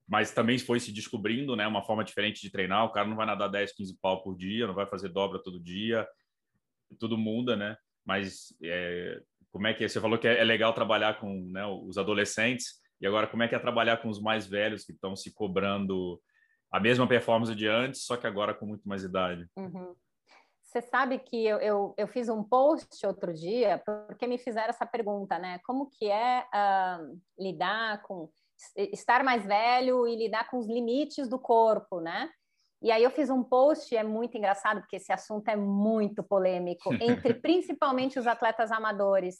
[0.07, 2.85] mas também foi se descobrindo, né, uma forma diferente de treinar.
[2.85, 5.59] O cara não vai nadar 10, 15 pau por dia, não vai fazer dobra todo
[5.59, 6.07] dia,
[6.99, 7.75] tudo muda, né?
[8.05, 9.19] Mas é,
[9.51, 9.87] como é que é?
[9.87, 13.47] você falou que é, é legal trabalhar com né, os adolescentes e agora como é
[13.47, 16.21] que é trabalhar com os mais velhos que estão se cobrando
[16.75, 19.47] a mesma performance de antes, só que agora com muito mais idade.
[19.55, 19.95] Uhum.
[20.61, 24.85] Você sabe que eu, eu, eu, fiz um post outro dia porque me fizeram essa
[24.85, 25.59] pergunta, né?
[25.65, 28.29] Como que é uh, lidar com
[28.75, 32.29] estar mais velho e lidar com os limites do corpo, né?
[32.81, 36.93] E aí eu fiz um post, é muito engraçado porque esse assunto é muito polêmico
[36.99, 39.37] entre principalmente os atletas amadores,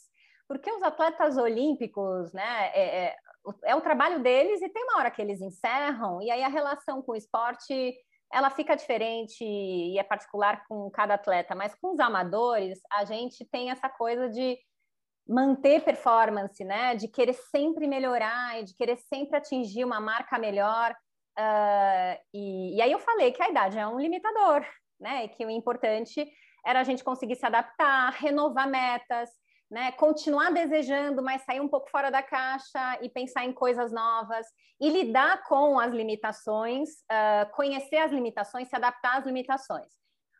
[0.48, 2.70] porque os atletas olímpicos, né?
[2.72, 3.16] É, é,
[3.64, 7.02] é o trabalho deles e tem uma hora que eles encerram e aí a relação
[7.02, 7.94] com o esporte
[8.32, 13.44] ela fica diferente e é particular com cada atleta, mas com os amadores a gente
[13.44, 14.58] tem essa coisa de
[15.28, 16.94] manter performance, né?
[16.94, 20.94] De querer sempre melhorar e de querer sempre atingir uma marca melhor.
[21.38, 24.64] Uh, e, e aí eu falei que a idade é um limitador,
[25.00, 25.24] né?
[25.24, 26.26] E que o importante
[26.64, 29.30] era a gente conseguir se adaptar, renovar metas,
[29.70, 29.92] né?
[29.92, 34.46] Continuar desejando, mas sair um pouco fora da caixa e pensar em coisas novas
[34.80, 39.92] e lidar com as limitações, uh, conhecer as limitações, se adaptar às limitações.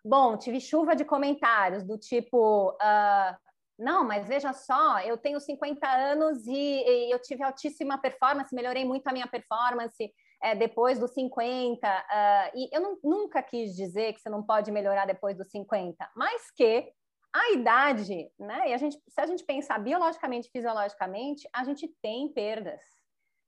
[0.05, 2.71] Bom, tive chuva de comentários do tipo.
[2.71, 3.37] Uh,
[3.79, 8.87] não, mas veja só, eu tenho 50 anos e, e, eu tive altíssima performance, melhorei
[8.87, 10.11] muito a minha performance
[10.43, 11.87] é, depois dos 50.
[11.87, 16.09] Uh, e eu não, nunca quis dizer que você não pode melhorar depois dos 50,
[16.15, 16.91] mas que
[17.37, 18.71] a idade, né?
[18.71, 22.81] E a gente, se a gente pensar biologicamente, fisiologicamente, a gente tem perdas,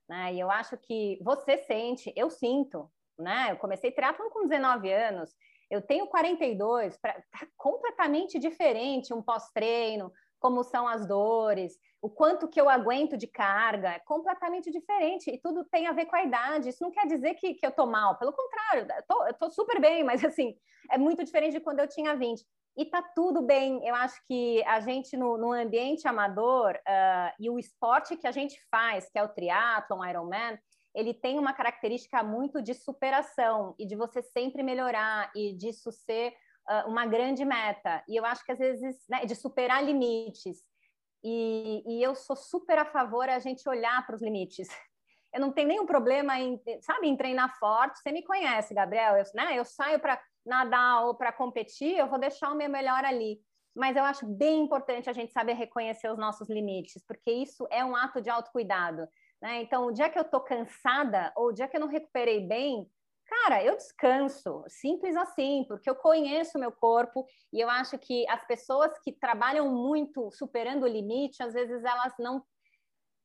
[0.09, 0.35] né?
[0.35, 3.49] E eu acho que você sente, eu sinto, né?
[3.51, 5.35] Eu comecei triatlon com 19 anos,
[5.71, 12.49] eu tenho 42, pra, tá completamente diferente um pós-treino, como são as dores, o quanto
[12.49, 16.23] que eu aguento de carga, é completamente diferente e tudo tem a ver com a
[16.23, 16.69] idade.
[16.69, 19.51] Isso não quer dizer que, que eu tô mal, pelo contrário, eu tô, eu tô
[19.51, 20.55] super bem, mas assim,
[20.91, 22.45] é muito diferente de quando eu tinha 20.
[22.77, 27.51] E tá tudo bem, eu acho que a gente no, no ambiente amador uh, e
[27.51, 30.57] o esporte que a gente faz, que é o triatlon, Ironman,
[30.95, 36.35] ele tem uma característica muito de superação e de você sempre melhorar e disso ser
[36.69, 38.03] uh, uma grande meta.
[38.09, 40.59] E eu acho que às vezes, né, de superar limites.
[41.25, 44.69] E, e eu sou super a favor a gente olhar para os limites.
[45.31, 47.99] Eu não tenho nenhum problema em, sabe, em treinar forte.
[47.99, 49.59] Você me conhece, Gabriel, eu, né?
[49.59, 53.39] Eu saio para nadar ou para competir, eu vou deixar o meu melhor ali.
[53.77, 57.85] Mas eu acho bem importante a gente saber reconhecer os nossos limites, porque isso é
[57.85, 59.07] um ato de autocuidado.
[59.41, 59.61] Né?
[59.61, 62.91] Então, o dia que eu estou cansada ou o dia que eu não recuperei bem,
[63.29, 68.27] cara, eu descanso, simples assim, porque eu conheço o meu corpo e eu acho que
[68.29, 72.43] as pessoas que trabalham muito superando o limite, às vezes elas não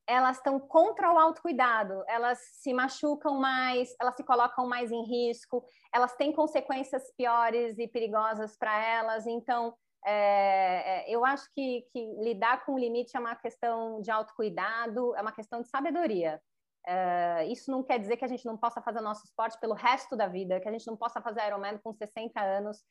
[0.06, 5.64] elas estão contra o autocuidado, elas se machucam mais, elas se colocam mais em risco,
[5.94, 9.26] elas têm consequências piores e perigosas para elas.
[9.26, 9.74] Então,
[10.06, 15.16] é, é, eu acho que, que, lidar com o limite é uma questão de autocuidado,
[15.16, 16.42] é uma questão de sabedoria.
[16.86, 20.16] É, isso não quer dizer que a gente não possa fazer nosso esporte pelo resto
[20.16, 22.84] da vida, que a gente não possa fazer Ironman com 60 anos,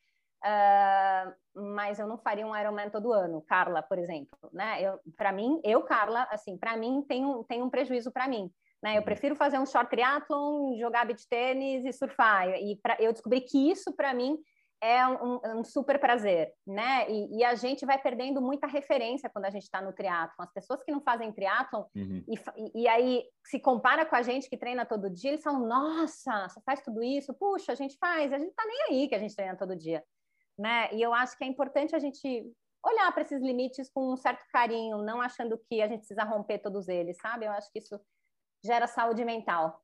[0.43, 4.37] é, mas eu não faria um Ironman todo ano, Carla, por exemplo.
[4.51, 4.91] Né?
[5.15, 8.51] Para mim, eu, Carla, assim, para mim tem um, tem um prejuízo para mim.
[8.83, 8.95] Né?
[8.95, 9.05] Eu uhum.
[9.05, 12.49] prefiro fazer um short triathlon, jogar beach tênis e surfar.
[12.49, 14.37] E pra, eu descobri que isso, para mim,
[14.83, 17.09] é um, um, super prazer, né?
[17.09, 20.43] E, e, a gente vai perdendo muita referência quando a gente está no triatlon.
[20.43, 22.21] As pessoas que não fazem triatlon uhum.
[22.27, 26.49] e, e, aí se compara com a gente que treina todo dia, eles falam, nossa,
[26.49, 27.33] você faz tudo isso?
[27.33, 30.03] Puxa, a gente faz, a gente tá nem aí que a gente treina todo dia,
[30.59, 30.93] né?
[30.93, 32.51] E eu acho que é importante a gente
[32.85, 36.59] olhar para esses limites com um certo carinho, não achando que a gente precisa romper
[36.59, 37.45] todos eles, sabe?
[37.45, 37.97] Eu acho que isso
[38.65, 39.81] gera saúde mental.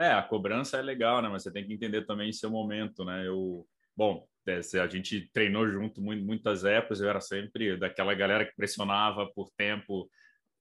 [0.00, 1.28] É, a cobrança é legal, né?
[1.28, 3.26] Mas você tem que entender também seu momento, né?
[3.26, 9.26] Eu, bom, a gente treinou junto muitas épocas, eu era sempre daquela galera que pressionava
[9.26, 10.10] por tempo.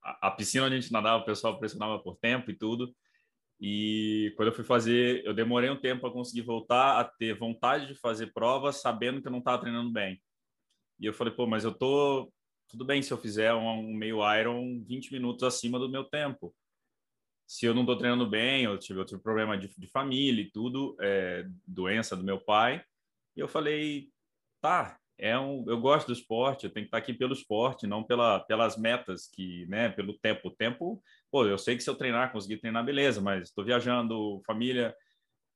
[0.04, 2.96] A, piscina onde a gente nadava, o pessoal pressionava por tempo e tudo.
[3.60, 7.88] E quando eu fui fazer, eu demorei um tempo para conseguir voltar a ter vontade
[7.88, 10.22] de fazer prova, sabendo que eu não estava treinando bem.
[11.00, 12.32] E eu falei, pô, mas eu tô
[12.68, 16.54] tudo bem se eu fizer um, meio iron 20 minutos acima do meu tempo.
[17.48, 20.98] Se eu não estou treinando bem, eu tive outro problema de, de família e tudo,
[21.00, 22.84] é, doença do meu pai,
[23.38, 24.10] e eu falei,
[24.60, 28.04] tá, é um, eu gosto do esporte, eu tenho que estar aqui pelo esporte, não
[28.04, 30.48] pela, pelas metas que, né, pelo tempo.
[30.48, 34.42] O tempo, pô, eu sei que se eu treinar, conseguir treinar, beleza, mas estou viajando,
[34.46, 34.96] família,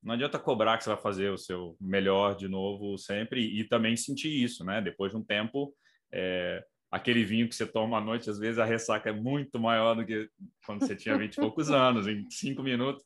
[0.01, 3.97] não adianta cobrar que você vai fazer o seu melhor de novo sempre e também
[3.97, 4.79] sentir isso, né?
[4.79, 5.73] Depois de um tempo,
[6.11, 9.95] é, aquele vinho que você toma à noite, às vezes a ressaca é muito maior
[9.95, 10.29] do que
[10.67, 13.03] quando você tinha 20 e poucos anos, em cinco minutos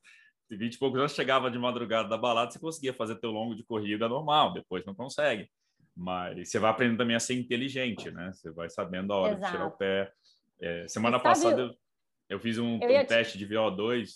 [0.49, 3.63] 20 e poucos anos, chegava de madrugada da balada, você conseguia fazer teu longo de
[3.63, 5.49] corrida normal, depois não consegue.
[5.95, 8.31] Mas você vai aprendendo também a ser inteligente, né?
[8.33, 9.45] Você vai sabendo a hora Exato.
[9.45, 10.11] de tirar o pé.
[10.61, 11.75] É, semana passada eu,
[12.29, 14.09] eu, fiz um, um teste de VO2,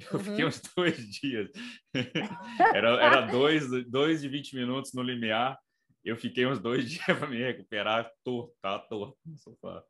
[0.10, 0.24] eu uhum.
[0.24, 1.50] fiquei uns dois dias.
[2.74, 5.58] era era dois, dois de 20 minutos no limiar,
[6.04, 9.82] eu fiquei uns dois dias para me recuperar torto, tá torto no sofá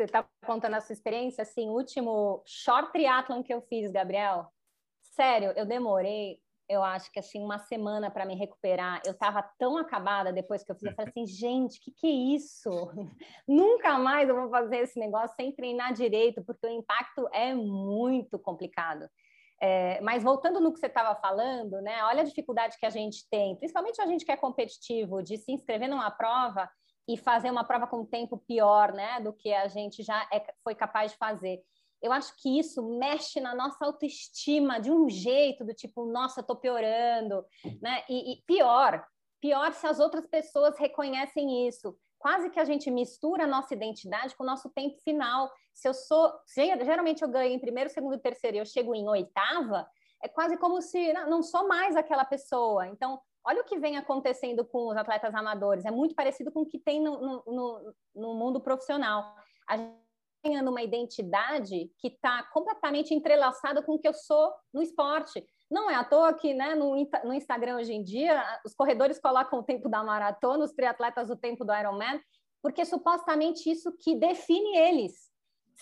[0.00, 4.50] você está contando a sua experiência, assim, o último short triathlon que eu fiz, Gabriel,
[5.02, 9.02] sério, eu demorei, eu acho que assim, uma semana para me recuperar.
[9.04, 12.34] Eu estava tão acabada depois que eu fiz, eu falei assim, gente, que que é
[12.36, 12.70] isso?
[13.46, 18.38] Nunca mais eu vou fazer esse negócio sem treinar direito, porque o impacto é muito
[18.38, 19.06] complicado.
[19.62, 22.02] É, mas voltando no que você estava falando, né?
[22.04, 25.52] Olha a dificuldade que a gente tem, principalmente a gente que é competitivo, de se
[25.52, 26.70] inscrever numa prova
[27.12, 30.74] e fazer uma prova com tempo pior, né, do que a gente já é, foi
[30.74, 31.60] capaz de fazer.
[32.02, 36.56] Eu acho que isso mexe na nossa autoestima de um jeito do tipo, nossa, tô
[36.56, 37.44] piorando,
[37.82, 38.02] né?
[38.08, 39.04] E, e pior,
[39.38, 41.94] pior se as outras pessoas reconhecem isso.
[42.18, 45.50] Quase que a gente mistura a nossa identidade com o nosso tempo final.
[45.74, 49.06] Se eu sou, geralmente eu ganho em primeiro, segundo e terceiro, e eu chego em
[49.06, 49.86] oitava,
[50.22, 52.86] é quase como se não, não sou mais aquela pessoa.
[52.88, 56.66] Então, olha o que vem acontecendo com os atletas amadores, é muito parecido com o
[56.66, 59.34] que tem no, no, no mundo profissional.
[59.68, 59.90] A gente
[60.42, 65.44] tá ganhando uma identidade que está completamente entrelaçada com o que eu sou no esporte.
[65.70, 69.60] Não é à toa que né, no, no Instagram hoje em dia os corredores colocam
[69.60, 72.20] o tempo da maratona, os triatletas o tempo do Ironman,
[72.62, 75.30] porque supostamente isso que define eles.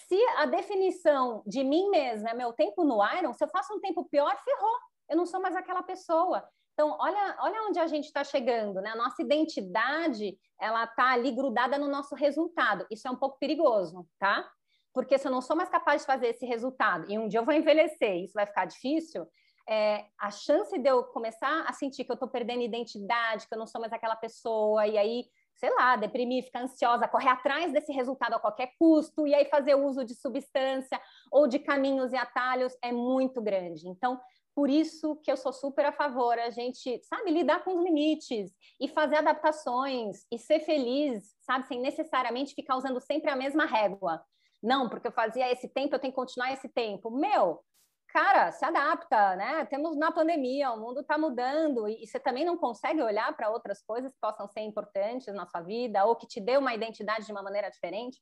[0.06, 3.80] Se a definição de mim mesma é meu tempo no Iron, se eu faço um
[3.80, 4.76] tempo pior, ferrou.
[5.08, 6.46] Eu não sou mais aquela pessoa.
[6.78, 8.90] Então, olha, olha onde a gente está chegando, né?
[8.90, 12.86] A nossa identidade, ela está ali grudada no nosso resultado.
[12.88, 14.48] Isso é um pouco perigoso, tá?
[14.94, 17.44] Porque se eu não sou mais capaz de fazer esse resultado e um dia eu
[17.44, 19.26] vou envelhecer, isso vai ficar difícil,
[19.68, 23.58] é, a chance de eu começar a sentir que eu estou perdendo identidade, que eu
[23.58, 25.24] não sou mais aquela pessoa, e aí
[25.58, 29.74] sei lá, deprimir, ficar ansiosa, correr atrás desse resultado a qualquer custo, e aí fazer
[29.74, 31.00] uso de substância
[31.32, 33.88] ou de caminhos e atalhos é muito grande.
[33.88, 34.20] Então,
[34.58, 38.50] por isso que eu sou super a favor, a gente, sabe, lidar com os limites
[38.80, 44.20] e fazer adaptações e ser feliz, sabe, sem necessariamente ficar usando sempre a mesma régua.
[44.60, 47.08] Não, porque eu fazia esse tempo, eu tenho que continuar esse tempo.
[47.08, 47.60] Meu,
[48.08, 49.64] cara, se adapta, né?
[49.66, 53.80] Temos na pandemia, o mundo está mudando e, você também não consegue olhar para outras
[53.80, 57.30] coisas que possam ser importantes na sua vida ou que te dê uma identidade de
[57.30, 58.18] uma maneira diferente.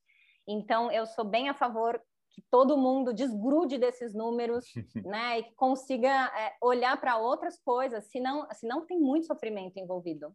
[0.46, 1.98] Então, eu sou bem a favor
[2.36, 4.66] que todo mundo desgrude desses números,
[5.06, 5.38] né?
[5.38, 6.08] E que consiga
[6.38, 10.30] é, olhar para outras coisas, senão, senão tem muito sofrimento envolvido.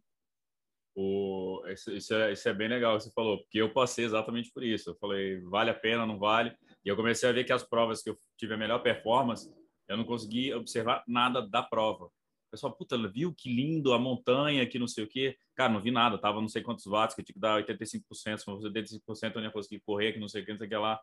[0.94, 4.50] O, isso, isso, é, isso é bem legal que você falou, porque eu passei exatamente
[4.52, 4.90] por isso.
[4.90, 6.54] Eu falei, vale a pena, não vale?
[6.84, 9.50] E eu comecei a ver que as provas que eu tive a melhor performance,
[9.88, 12.06] eu não consegui observar nada da prova.
[12.06, 12.10] O
[12.50, 15.38] pessoal, puta, viu que lindo a montanha, que não sei o quê.
[15.54, 18.48] Cara, não vi nada, tava não sei quantos watts, que tinha que dar 85%, se
[18.48, 20.66] não fosse 85% eu não ia conseguir correr, que não sei o que, não sei
[20.66, 21.00] o que lá.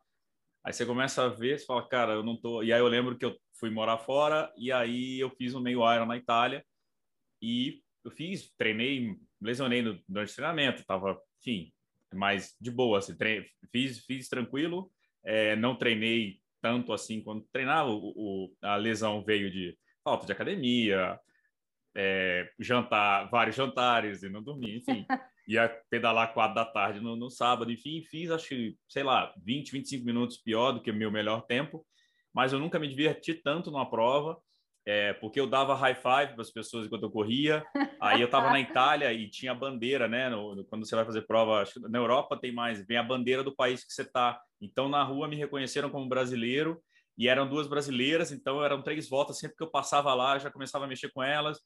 [0.63, 2.63] Aí você começa a ver, você fala, cara, eu não tô.
[2.63, 5.79] E aí eu lembro que eu fui morar fora, e aí eu fiz um meio
[5.93, 6.65] Iron na Itália,
[7.41, 11.71] e eu fiz, treinei, lesionei no, durante o treinamento, tava, enfim,
[12.13, 14.91] mais de boa, assim, trein, fiz, fiz tranquilo,
[15.23, 17.89] é, não treinei tanto assim quando treinava.
[17.89, 21.19] O, o, a lesão veio de falta de academia,
[21.95, 25.05] é, jantar, vários jantares e não dormir, enfim.
[25.49, 29.71] Ia pedalar quatro da tarde no, no, sábado, enfim, fiz, acho que, sei lá, 20,
[29.71, 31.85] 25 minutos pior do que o meu melhor tempo,
[32.31, 34.37] mas eu nunca me diverti tanto numa prova
[34.85, 37.63] é, porque eu dava high five para as pessoas enquanto eu corria.
[38.01, 40.29] Aí eu estava na Itália e tinha a bandeira, né?
[40.29, 43.03] No, no, quando você vai fazer prova, acho que na Europa tem mais, vem a
[43.03, 44.41] bandeira do país que você está.
[44.59, 46.81] Então na rua me reconheceram como brasileiro
[47.15, 49.37] e eram duas brasileiras, então eram três voltas.
[49.37, 51.59] Sempre que eu passava lá, eu já começava a mexer com elas.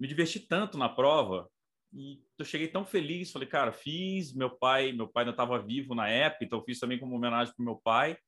[0.00, 1.48] Me diverti tanto na prova
[1.94, 3.30] e eu cheguei tão feliz.
[3.30, 4.34] Falei, cara, fiz.
[4.34, 7.64] Meu pai, meu pai ainda estava vivo na época, então fiz também como homenagem para
[7.64, 8.18] meu pai.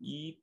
[0.00, 0.38] E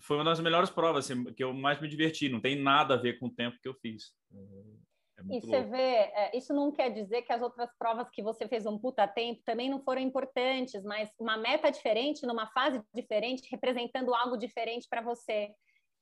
[0.00, 2.28] foi uma das melhores provas assim, que eu mais me diverti.
[2.28, 4.12] Não tem nada a ver com o tempo que eu fiz.
[4.32, 5.70] É e você louco.
[5.70, 9.06] vê, é, isso não quer dizer que as outras provas que você fez um puta
[9.06, 14.86] tempo também não foram importantes, mas uma meta diferente, numa fase diferente, representando algo diferente
[14.90, 15.54] para você.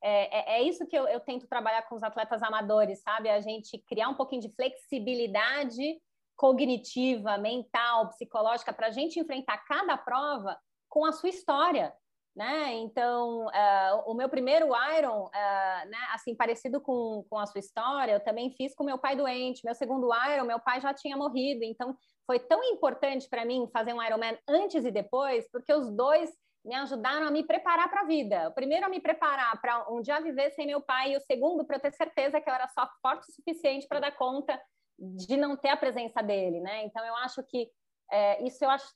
[0.03, 3.29] É, é, é, isso que eu, eu tento trabalhar com os atletas amadores, sabe?
[3.29, 6.01] A gente criar um pouquinho de flexibilidade
[6.37, 10.59] cognitiva, mental, psicológica, para a gente enfrentar cada prova
[10.89, 11.95] com a sua história
[12.35, 12.73] né?
[12.75, 14.67] Então, uh, o meu primeiro
[14.99, 18.99] Iron, uh, né, assim, parecido com, com a sua história, eu também fiz com meu
[18.99, 19.65] pai doente.
[19.65, 21.63] Meu segundo Iron, meu pai já tinha morrido.
[21.63, 26.31] Então, foi tão importante para mim fazer um Ironman antes e depois, porque os dois
[26.65, 28.49] me ajudaram a me preparar para a vida.
[28.49, 31.65] O primeiro a me preparar para um dia viver sem meu pai, e o segundo
[31.65, 34.61] para eu ter certeza que eu era só forte o suficiente para dar conta
[34.99, 36.85] de não ter a presença dele, né?
[36.85, 37.71] Então, eu acho que
[38.11, 38.87] é, isso eu acho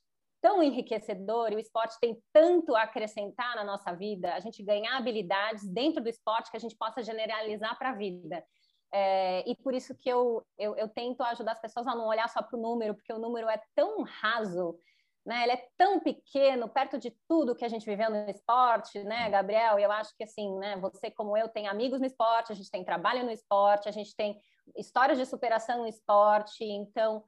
[0.41, 4.97] tão enriquecedor e o esporte tem tanto a acrescentar na nossa vida, a gente ganhar
[4.97, 8.43] habilidades dentro do esporte que a gente possa generalizar para a vida.
[8.91, 12.27] É, e por isso que eu, eu, eu, tento ajudar as pessoas a não olhar
[12.27, 14.79] só para o número, porque o número é tão raso,
[15.23, 15.43] né?
[15.43, 19.77] ele é tão pequeno, perto de tudo que a gente viveu no esporte, né, Gabriel?
[19.77, 22.71] E eu acho que, assim, né, você como eu tem amigos no esporte, a gente
[22.71, 24.41] tem trabalho no esporte, a gente tem
[24.75, 27.23] histórias de superação no esporte, então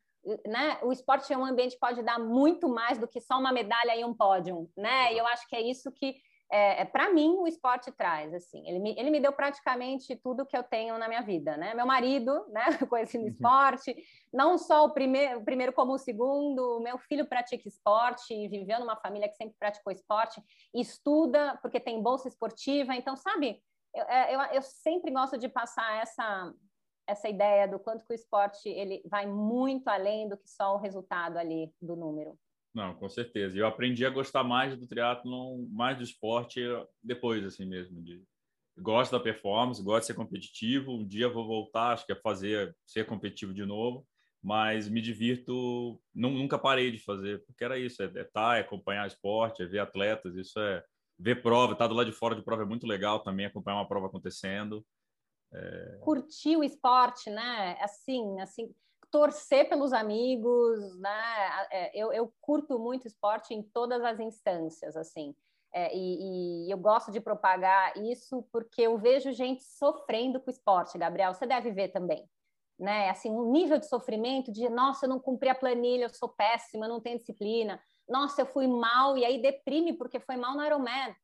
[0.47, 3.51] né, o esporte é um ambiente que pode dar muito mais do que só uma
[3.51, 5.13] medalha e um pódio, né?
[5.13, 6.15] E eu acho que é isso que,
[6.51, 8.67] é, é para mim, o esporte traz, assim.
[8.67, 11.73] Ele me, ele me deu praticamente tudo que eu tenho na minha vida, né?
[11.73, 13.29] Meu marido, né, conheci no uhum.
[13.29, 13.95] esporte,
[14.31, 18.95] não só o primeiro, o primeiro como o segundo, meu filho pratica esporte, viveu numa
[18.97, 20.41] família que sempre praticou esporte,
[20.73, 23.59] estuda porque tem bolsa esportiva, então, sabe,
[23.93, 26.53] eu, é, eu, eu sempre gosto de passar essa
[27.11, 30.79] essa ideia do quanto que o esporte ele vai muito além do que só o
[30.79, 32.37] resultado ali do número.
[32.73, 33.57] Não, com certeza.
[33.57, 36.61] Eu aprendi a gostar mais do triatlo, mais do esporte
[37.03, 38.01] depois, assim mesmo.
[38.01, 38.23] De...
[38.79, 40.93] Gosto da performance, gosto de ser competitivo.
[40.93, 44.07] Um dia vou voltar, acho que é fazer ser competitivo de novo,
[44.41, 46.01] mas me divirto.
[46.15, 49.79] nunca parei de fazer, porque era isso: é estar, tá, é acompanhar esporte, é ver
[49.79, 50.35] atletas.
[50.37, 50.81] Isso é
[51.19, 53.77] ver prova, estar tá do lado de fora de prova é muito legal também, acompanhar
[53.77, 54.85] uma prova acontecendo.
[55.53, 55.97] É...
[56.01, 57.77] Curtir o esporte, né?
[57.81, 58.73] Assim, assim,
[59.11, 61.67] torcer pelos amigos, né?
[61.69, 65.35] É, eu, eu curto muito esporte em todas as instâncias, assim.
[65.73, 70.97] É, e, e, eu gosto de propagar isso porque eu vejo gente sofrendo com esporte,
[70.97, 71.33] Gabriel.
[71.33, 72.27] Você deve ver também.
[72.79, 73.09] né?
[73.09, 76.87] Assim, um nível de sofrimento de, nossa, eu não cumpri a planilha, eu sou péssima,
[76.87, 77.81] não tenho disciplina.
[78.07, 81.15] Nossa, eu fui mal e aí deprime porque foi mal no Ironman.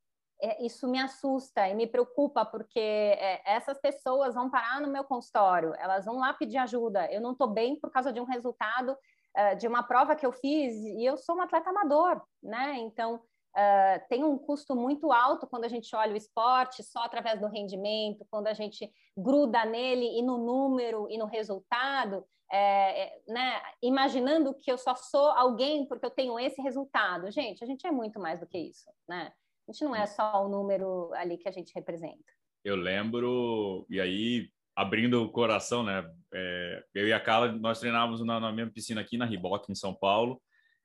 [0.41, 5.03] É, isso me assusta e me preocupa porque é, essas pessoas vão parar no meu
[5.03, 7.11] consultório, elas vão lá pedir ajuda.
[7.11, 10.31] Eu não estou bem por causa de um resultado uh, de uma prova que eu
[10.31, 12.75] fiz e eu sou um atleta amador, né?
[12.77, 13.21] Então
[13.57, 17.47] Uh, tem um custo muito alto quando a gente olha o esporte só através do
[17.47, 23.59] rendimento, quando a gente gruda nele e no número e no resultado, é, é, né,
[23.81, 27.31] imaginando que eu só sou alguém porque eu tenho esse resultado.
[27.31, 29.33] Gente, a gente é muito mais do que isso, né?
[29.67, 32.31] A gente não é só o número ali que a gente representa.
[32.63, 36.09] Eu lembro, e aí, abrindo o coração, né?
[36.33, 39.75] É, eu e a Carla, nós treinávamos na, na mesma piscina aqui na Riboc, em
[39.75, 40.41] São Paulo,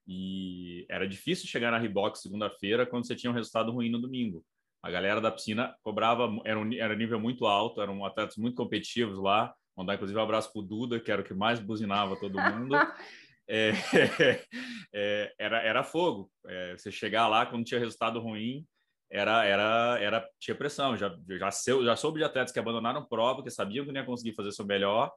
[0.07, 4.45] e era difícil chegar na Reebok segunda-feira quando você tinha um resultado ruim no domingo.
[4.83, 9.19] A galera da piscina cobrava, era um era nível muito alto, eram atletas muito competitivos
[9.19, 9.55] lá.
[9.77, 12.75] Mandar inclusive um abraço para o Duda, que era o que mais buzinava todo mundo.
[13.49, 13.73] é,
[14.93, 16.31] é, era, era fogo.
[16.47, 18.67] É, você chegar lá quando tinha resultado ruim,
[19.11, 20.97] era, era, era tinha pressão.
[20.97, 21.51] Já, já,
[21.85, 24.65] já soube de atletas que abandonaram prova, que sabiam que não ia conseguir fazer seu
[24.65, 25.11] melhor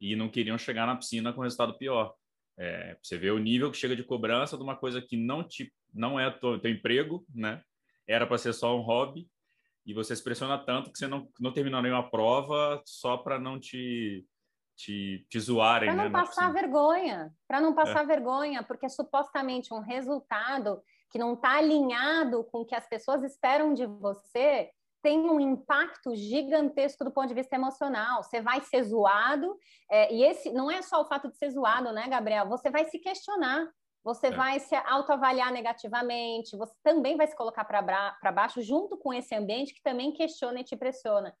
[0.00, 2.14] e não queriam chegar na piscina com resultado pior.
[2.56, 5.72] É, você vê o nível que chega de cobrança de uma coisa que não te
[5.92, 7.62] não é teu, teu emprego, né?
[8.06, 9.28] Era para ser só um hobby
[9.86, 13.58] e você se pressiona tanto que você não, não terminou nenhuma prova só para não
[13.58, 14.24] te
[14.76, 18.06] te, te zoarem, Para não né, passar vergonha, para não passar é.
[18.06, 23.72] vergonha, porque supostamente um resultado que não está alinhado com o que as pessoas esperam
[23.72, 24.70] de você,
[25.00, 28.22] tem um impacto gigantesco do ponto de vista emocional.
[28.22, 29.56] Você vai ser zoado,
[29.90, 32.48] é, e esse não é só o fato de ser zoado, né, Gabriel?
[32.48, 33.68] Você vai se questionar,
[34.02, 34.30] você é.
[34.30, 39.74] vai se autoavaliar negativamente, você também vai se colocar para baixo junto com esse ambiente
[39.74, 41.34] que também questiona e te pressiona.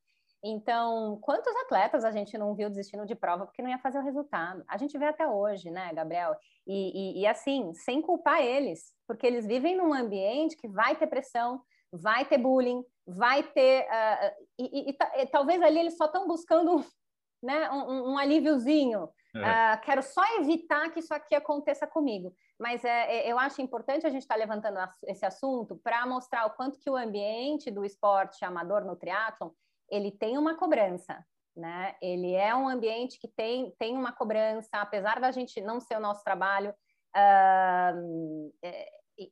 [0.46, 4.02] Então, quantos atletas a gente não viu desistindo de prova porque não ia fazer o
[4.02, 4.62] resultado?
[4.68, 6.36] A gente vê até hoje, né, Gabriel?
[6.66, 11.06] E, e, e assim, sem culpar eles, porque eles vivem num ambiente que vai ter
[11.06, 13.86] pressão, vai ter bullying, vai ter.
[13.86, 16.84] Uh, e, e, talvez ali eles só estão buscando
[17.42, 19.08] né, um, um alíviozinho.
[19.34, 19.38] É.
[19.38, 22.34] Uh, quero só evitar que isso aqui aconteça comigo.
[22.60, 26.44] Mas é, é eu acho importante a gente estar tá levantando esse assunto para mostrar
[26.44, 29.48] o quanto que o ambiente do esporte amador no triatlon
[29.94, 31.24] ele tem uma cobrança.
[31.56, 31.94] Né?
[32.02, 36.00] Ele é um ambiente que tem, tem uma cobrança, apesar da gente não ser o
[36.00, 36.74] nosso trabalho,
[37.16, 38.88] uh, é,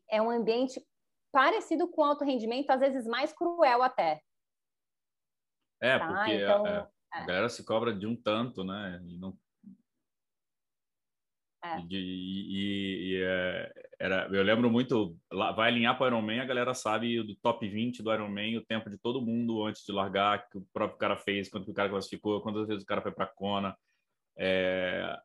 [0.08, 0.80] é um ambiente
[1.32, 4.20] parecido com alto rendimento, às vezes mais cruel até.
[5.80, 6.06] É, tá?
[6.06, 9.00] porque então, a, a, galera se cobra de um tanto, né?
[9.04, 9.36] E não...
[11.64, 11.80] É.
[11.88, 16.74] E, e, e é, era, eu lembro muito, vai alinhar para o Ironman, a galera
[16.74, 20.58] sabe do top 20 do Ironman, o tempo de todo mundo antes de largar, que
[20.58, 23.28] o próprio cara fez, quanto o cara classificou, quantas vezes o cara foi para a
[23.28, 23.76] Kona,
[24.36, 25.16] é,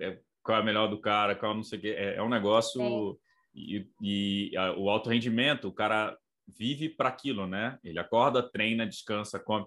[0.00, 1.88] é, qual é a melhor do cara, qual não sei o quê.
[1.96, 3.18] É, é um negócio...
[3.54, 6.16] E, e a, o alto rendimento, o cara
[6.46, 7.78] vive para aquilo, né?
[7.84, 9.66] Ele acorda, treina, descansa, come.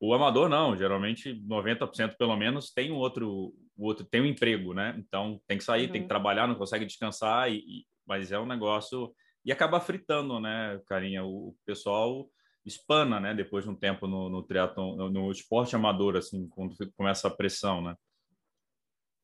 [0.00, 4.94] O amador não, geralmente 90% pelo menos tem um outro, outro tem um emprego, né?
[4.98, 5.92] Então tem que sair, uhum.
[5.92, 6.08] tem que uhum.
[6.08, 9.14] trabalhar, não consegue descansar e, e, mas é um negócio
[9.44, 11.24] e acaba fritando, né, carinha?
[11.24, 12.28] O, o pessoal
[12.64, 13.34] espana, né?
[13.34, 17.30] Depois de um tempo no, no triatlon, no, no esporte amador, assim, quando começa a
[17.30, 17.96] pressão, né?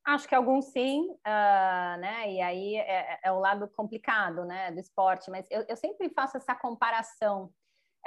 [0.05, 2.33] Acho que alguns sim, uh, né?
[2.33, 5.31] E aí é, é, é, o lado complicado, né, do esporte.
[5.31, 7.53] Mas eu, eu sempre faço essa comparação.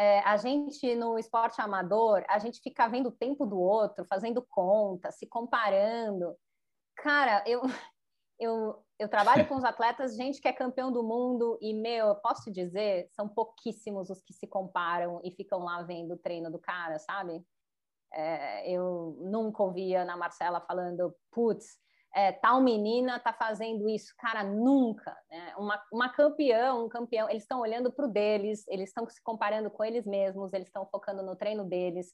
[0.02, 4.42] É, a gente no esporte amador, a gente fica vendo o tempo do outro, fazendo
[4.50, 6.36] conta, se comparando.
[6.96, 7.62] Cara, eu
[8.40, 12.16] eu, eu trabalho com os atletas, gente que é campeão do mundo e meu, eu
[12.16, 16.50] posso te dizer, são pouquíssimos os que se comparam e ficam lá vendo o treino
[16.50, 17.46] do cara, sabe?
[18.12, 21.78] É, eu nunca ouvia Ana Marcela falando, putz,
[22.14, 24.14] é, tal menina está fazendo isso.
[24.18, 25.16] Cara, nunca.
[25.30, 25.54] Né?
[25.58, 29.70] Uma, uma campeã, um campeão, eles estão olhando para o deles, eles estão se comparando
[29.70, 32.14] com eles mesmos, eles estão focando no treino deles.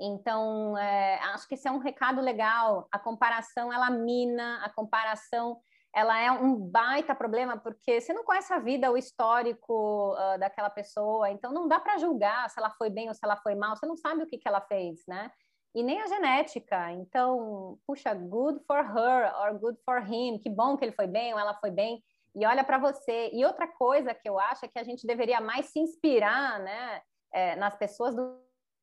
[0.00, 2.86] Então, é, acho que esse é um recado legal.
[2.92, 5.58] A comparação, ela mina, a comparação,
[5.94, 10.70] ela é um baita problema, porque você não conhece a vida, o histórico uh, daquela
[10.70, 13.74] pessoa, então não dá para julgar se ela foi bem ou se ela foi mal,
[13.74, 15.30] você não sabe o que, que ela fez, né?
[15.74, 16.92] E nem a genética.
[16.92, 20.38] Então, puxa, good for her or good for him.
[20.38, 22.02] Que bom que ele foi bem ou ela foi bem.
[22.34, 23.30] E olha para você.
[23.32, 27.02] E outra coisa que eu acho é que a gente deveria mais se inspirar, né,
[27.32, 28.40] é, nas pessoas do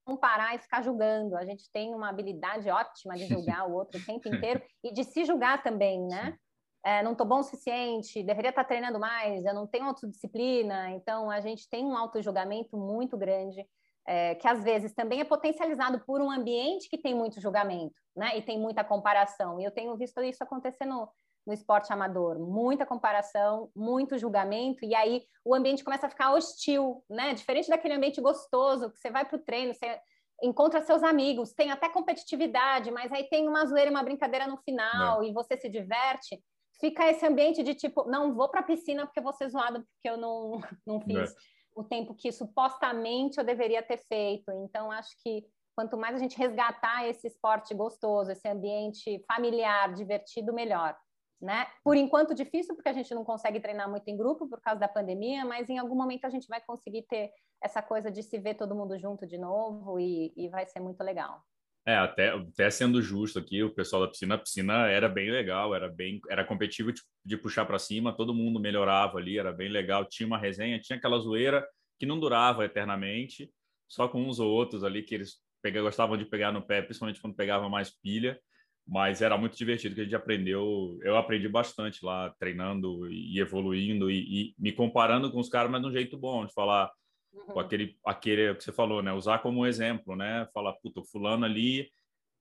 [0.08, 1.36] não parar e ficar julgando.
[1.36, 5.04] A gente tem uma habilidade ótima de julgar o outro o tempo inteiro e de
[5.04, 6.38] se julgar também, né?
[6.86, 10.92] É, não estou bom o suficiente, deveria estar tá treinando mais, eu não tenho autodisciplina.
[10.92, 13.66] Então, a gente tem um auto-julgamento muito grande
[14.08, 17.96] é, que às vezes também é potencializado por um ambiente que tem muito julgamento.
[18.16, 18.38] né?
[18.38, 19.60] E tem muita comparação.
[19.60, 21.10] E eu tenho visto isso acontecer no,
[21.46, 27.04] no esporte amador, muita comparação, muito julgamento, e aí o ambiente começa a ficar hostil,
[27.10, 27.34] né?
[27.34, 30.00] Diferente daquele ambiente gostoso, que você vai para o treino, você
[30.42, 35.24] encontra seus amigos, tem até competitividade, mas aí tem uma zoeira, uma brincadeira no final,
[35.24, 35.28] é.
[35.28, 36.42] e você se diverte.
[36.80, 40.10] Fica esse ambiente de tipo, não vou para a piscina porque vou ser zoado porque
[40.10, 41.36] eu não, não fiz é.
[41.76, 44.52] O tempo que supostamente eu deveria ter feito.
[44.52, 45.46] Então, acho que
[45.76, 50.98] quanto mais a gente resgatar esse esporte gostoso, esse ambiente familiar, divertido, melhor
[51.42, 51.68] né?
[51.84, 54.88] Por enquanto difícil, porque a gente não consegue treinar muito em grupo por causa da
[54.88, 58.56] pandemia, mas em algum momento a gente vai conseguir ter essa coisa de se ver
[58.56, 61.42] todo mundo junto de novo e, e vai ser muito legal.
[61.88, 65.76] É, até, até sendo justo aqui, o pessoal da piscina, a piscina era bem legal,
[65.76, 69.70] era bem, era competitivo de, de puxar para cima, todo mundo melhorava ali, era bem
[69.70, 71.64] legal, tinha uma resenha, tinha aquela zoeira
[72.00, 73.52] que não durava eternamente,
[73.88, 75.36] só com uns ou outros ali que eles
[75.82, 78.40] gostavam de pegar no pé, principalmente quando pegava mais pilha,
[78.88, 80.98] mas era muito divertido que a gente aprendeu.
[81.02, 85.82] Eu aprendi bastante lá, treinando e evoluindo e, e me comparando com os caras, mas
[85.82, 86.92] de um jeito bom, de falar
[87.36, 87.60] uhum.
[87.60, 89.12] aquele, aquele que você falou, né?
[89.14, 90.48] Usar como exemplo, né?
[90.54, 91.90] Falar, puta, o fulano ali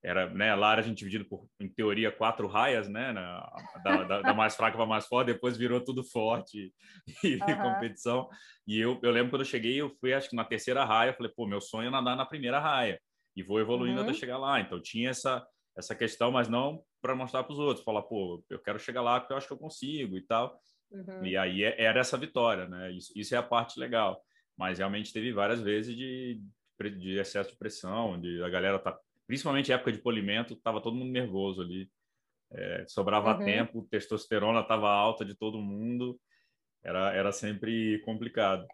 [0.02, 0.54] era, né?
[0.54, 3.12] Lá era a gente dividido por, em teoria, quatro raias, né?
[3.12, 3.50] Na,
[3.82, 6.72] da, da, da, mais fraca para mais forte, depois virou tudo forte
[7.24, 7.62] e, uhum.
[7.62, 8.28] competição.
[8.66, 11.32] E eu, eu lembro quando eu cheguei, eu fui, acho que na terceira raia, falei,
[11.34, 13.00] pô, meu sonho é nadar na primeira raia
[13.36, 14.04] e vou evoluindo uhum.
[14.04, 14.60] até chegar lá.
[14.60, 18.58] Então tinha essa essa questão, mas não para mostrar para os outros, falar, pô, eu
[18.58, 20.58] quero chegar lá porque eu acho que eu consigo e tal.
[20.90, 21.24] Uhum.
[21.24, 22.92] E aí é, era essa vitória, né?
[22.92, 24.22] Isso, isso é a parte legal.
[24.56, 26.40] Mas realmente teve várias vezes de,
[26.98, 31.10] de excesso de pressão, de a galera tá, principalmente época de polimento, tava todo mundo
[31.10, 31.90] nervoso ali.
[32.50, 33.44] É, sobrava uhum.
[33.44, 36.20] tempo, testosterona estava alta de todo mundo,
[36.82, 38.66] era, era sempre complicado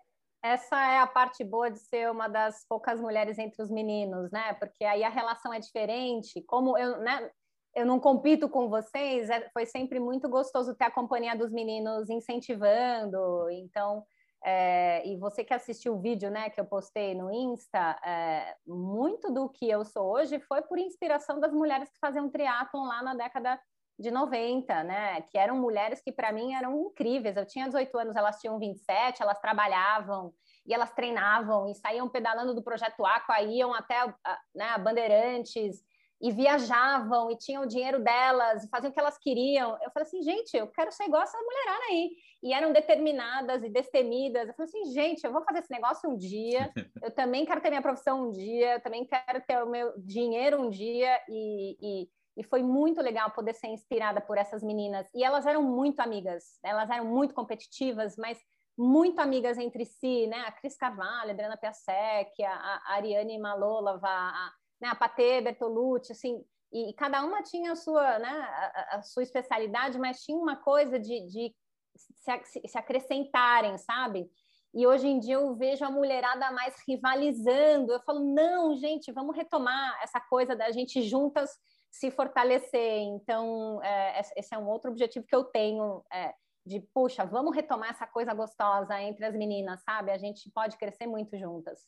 [0.43, 4.55] essa é a parte boa de ser uma das poucas mulheres entre os meninos, né?
[4.55, 6.43] Porque aí a relação é diferente.
[6.43, 7.31] Como eu, né?
[7.74, 12.09] Eu não compito com vocês, é, foi sempre muito gostoso ter a companhia dos meninos
[12.11, 13.49] incentivando.
[13.51, 14.05] Então,
[14.45, 19.32] é, e você que assistiu o vídeo, né, que eu postei no Insta, é, muito
[19.32, 23.14] do que eu sou hoje foi por inspiração das mulheres que faziam triatlon lá na
[23.14, 23.61] década
[24.01, 25.20] de 90, né?
[25.30, 27.36] Que eram mulheres que para mim eram incríveis.
[27.36, 30.32] Eu tinha 18 anos, elas tinham 27, elas trabalhavam
[30.66, 34.07] e elas treinavam e saíam pedalando do projeto Aqua, iam até
[34.55, 35.84] né, a Bandeirantes
[36.20, 39.78] e viajavam e tinham o dinheiro delas, e faziam o que elas queriam.
[39.82, 42.10] Eu falei assim, gente, eu quero ser igual essa mulherada aí.
[42.42, 44.48] E eram determinadas e destemidas.
[44.48, 46.70] Eu falei assim, gente, eu vou fazer esse negócio um dia,
[47.02, 50.60] eu também quero ter minha profissão um dia, eu também quero ter o meu dinheiro
[50.60, 55.06] um dia e, e e foi muito legal poder ser inspirada por essas meninas.
[55.14, 58.38] E elas eram muito amigas, elas eram muito competitivas, mas
[58.78, 60.40] muito amigas entre si, né?
[60.46, 64.89] A Cris Carvalho, a Adriana Piasek, a, a Ariane Malolava, a, né?
[64.89, 69.99] a Patê Bertolucci, assim, e, cada uma tinha a sua, né, a, a sua especialidade,
[69.99, 71.55] mas tinha uma coisa de, de
[71.97, 74.31] se, se, acrescentarem, sabe?
[74.72, 77.93] E hoje em dia eu vejo a mulherada mais rivalizando.
[77.93, 81.51] Eu falo, não, gente, vamos retomar essa coisa da gente juntas
[81.91, 83.01] se fortalecer.
[83.01, 86.05] Então, é, esse é um outro objetivo que eu tenho.
[86.12, 86.33] É,
[86.64, 90.12] de, puxa, vamos retomar essa coisa gostosa entre as meninas, sabe?
[90.12, 91.81] A gente pode crescer muito juntas.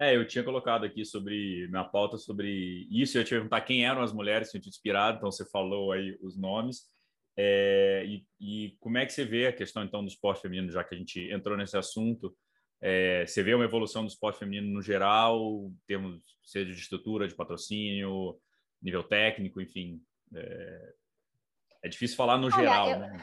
[0.00, 3.18] É, eu tinha colocado aqui sobre na pauta sobre isso.
[3.18, 5.18] Eu ia te perguntar quem eram as mulheres que tinham te inspirado.
[5.18, 6.86] Então você falou aí os nomes.
[7.36, 10.82] É, e, e, como é que você vê a questão então do esporte feminino, já
[10.82, 12.34] que a gente entrou nesse assunto?
[12.80, 17.34] É, você vê uma evolução do esporte feminino no geral, temos seja de estrutura, de
[17.34, 18.40] patrocínio,
[18.82, 20.02] nível técnico, enfim.
[20.34, 20.94] É,
[21.84, 23.16] é difícil falar no Olha, geral, eu, né?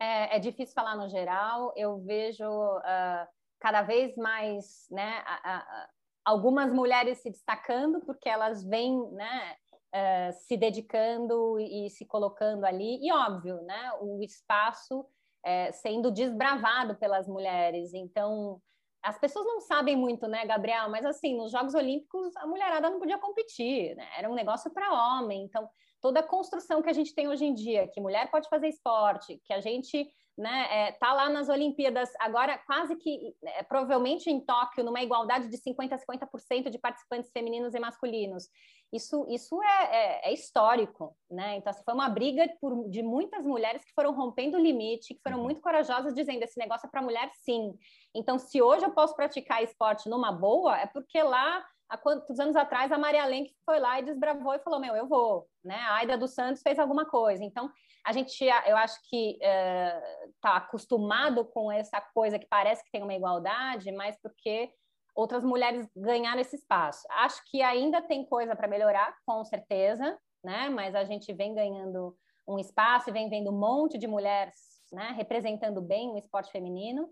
[0.00, 1.74] É, é, difícil falar no geral.
[1.76, 3.26] Eu vejo uh,
[3.60, 5.88] cada vez mais, né, a, a,
[6.28, 9.56] algumas mulheres se destacando porque elas vêm, né,
[9.94, 12.98] uh, se dedicando e se colocando ali.
[13.02, 15.06] E óbvio, né, o espaço
[15.42, 17.94] é, sendo desbravado pelas mulheres.
[17.94, 18.60] Então,
[19.02, 20.90] as pessoas não sabem muito, né, Gabriel?
[20.90, 24.06] Mas assim, nos Jogos Olímpicos a mulherada não podia competir, né?
[24.18, 25.44] Era um negócio para homem.
[25.44, 25.66] Então,
[25.98, 29.40] toda a construção que a gente tem hoje em dia, que mulher pode fazer esporte,
[29.44, 30.06] que a gente
[30.38, 35.48] né, é, tá lá nas Olimpíadas, agora quase que, é, provavelmente em Tóquio, numa igualdade
[35.48, 38.48] de 50% a 50% de participantes femininos e masculinos.
[38.92, 41.56] Isso, isso é, é, é histórico, né?
[41.56, 45.20] Então, assim, foi uma briga por, de muitas mulheres que foram rompendo o limite, que
[45.22, 45.44] foram uhum.
[45.44, 47.74] muito corajosas, dizendo esse negócio é para mulher, sim.
[48.14, 52.54] Então, se hoje eu posso praticar esporte numa boa, é porque lá há quantos anos
[52.54, 55.48] atrás a Maria Lenk foi lá e desbravou e falou: Meu, eu vou.
[55.64, 55.74] Né?
[55.74, 57.42] A Aida dos Santos fez alguma coisa.
[57.42, 57.70] Então,
[58.08, 63.02] a gente, eu acho que está eh, acostumado com essa coisa que parece que tem
[63.02, 64.70] uma igualdade, mas porque
[65.14, 67.06] outras mulheres ganharam esse espaço.
[67.10, 70.18] Acho que ainda tem coisa para melhorar, com certeza.
[70.42, 70.70] né?
[70.70, 74.54] Mas a gente vem ganhando um espaço e vem vendo um monte de mulheres,
[74.90, 75.12] né?
[75.14, 77.10] Representando bem o esporte feminino.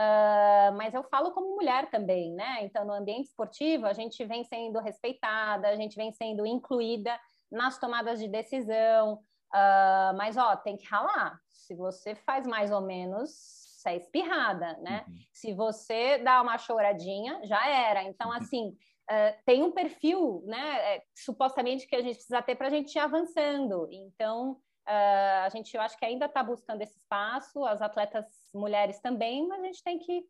[0.00, 2.64] Uh, mas eu falo como mulher também, né?
[2.64, 7.20] Então, no ambiente esportivo, a gente vem sendo respeitada, a gente vem sendo incluída
[7.50, 9.20] nas tomadas de decisão.
[9.54, 11.38] Uh, mas, ó, tem que ralar.
[11.50, 15.04] Se você faz mais ou menos, você é espirrada, né?
[15.08, 15.14] Uhum.
[15.32, 18.02] Se você dá uma choradinha, já era.
[18.02, 18.34] Então, uhum.
[18.36, 18.68] assim,
[19.10, 20.96] uh, tem um perfil, né?
[20.96, 23.88] É, supostamente que a gente precisa ter para a gente ir avançando.
[23.90, 29.00] Então, uh, a gente, eu acho que ainda está buscando esse espaço, as atletas mulheres
[29.00, 30.24] também, mas a gente tem que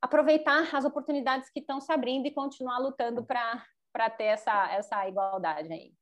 [0.00, 5.72] aproveitar as oportunidades que estão se abrindo e continuar lutando para ter essa, essa igualdade
[5.72, 5.97] aí.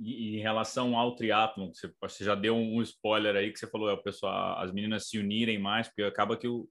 [0.00, 3.90] E, em relação ao triatlon, você, você já deu um spoiler aí que você falou,
[3.90, 6.66] é, o pessoal, as meninas se unirem mais, porque acaba que o,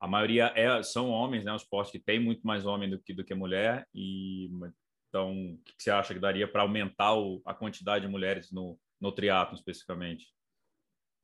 [0.00, 1.52] a maioria é, são homens, né?
[1.52, 3.86] O esporte que tem muito mais homem do que, do que mulher.
[3.94, 4.50] E
[5.08, 8.78] então, o que você acha que daria para aumentar o, a quantidade de mulheres no,
[9.00, 10.26] no triatlo especificamente?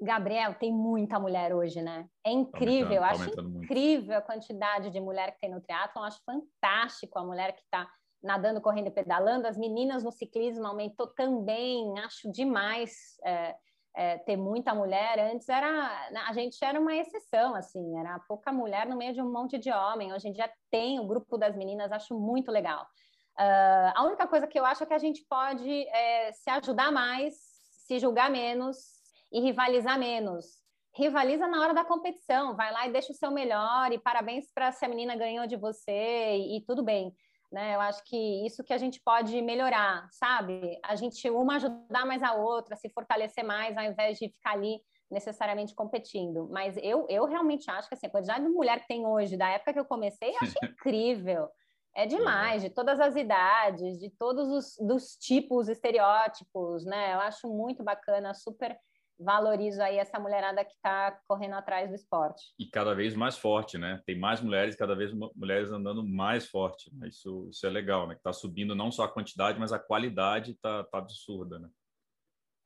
[0.00, 2.08] Gabriel, tem muita mulher hoje, né?
[2.26, 4.18] É incrível, tá acho incrível muito.
[4.18, 6.02] a quantidade de mulher que tem no triatlo.
[6.02, 7.88] Acho fantástico a mulher que está
[8.24, 9.46] nadando, correndo e pedalando.
[9.46, 13.54] As meninas no ciclismo aumentou também, acho demais é,
[13.94, 15.18] é, ter muita mulher.
[15.32, 19.30] Antes era a gente era uma exceção, assim, era pouca mulher no meio de um
[19.30, 20.12] monte de homem.
[20.12, 22.82] Hoje em dia tem o grupo das meninas, acho muito legal.
[23.38, 26.90] Uh, a única coisa que eu acho é que a gente pode é, se ajudar
[26.90, 27.34] mais,
[27.86, 28.76] se julgar menos
[29.30, 30.46] e rivalizar menos.
[30.96, 34.70] Rivaliza na hora da competição, vai lá e deixa o seu melhor, e parabéns para
[34.70, 37.12] se a menina ganhou de você, e, e tudo bem
[37.52, 37.74] né?
[37.74, 40.78] Eu acho que isso que a gente pode melhorar, sabe?
[40.84, 44.80] A gente uma ajudar mais a outra, se fortalecer mais, ao invés de ficar ali
[45.10, 46.48] necessariamente competindo.
[46.50, 49.48] Mas eu, eu realmente acho que assim, a quantidade de mulher que tem hoje, da
[49.48, 51.48] época que eu comecei, eu acho incrível.
[51.96, 57.14] É demais, de todas as idades, de todos os dos tipos, estereótipos, né?
[57.14, 58.76] Eu acho muito bacana, super
[59.18, 62.42] valorizo aí essa mulherada que está correndo atrás do esporte.
[62.58, 64.02] E cada vez mais forte, né?
[64.06, 66.90] Tem mais mulheres, cada vez mulheres andando mais forte.
[67.04, 68.14] Isso, isso é legal, né?
[68.14, 71.68] Está subindo não só a quantidade, mas a qualidade está tá absurda, né?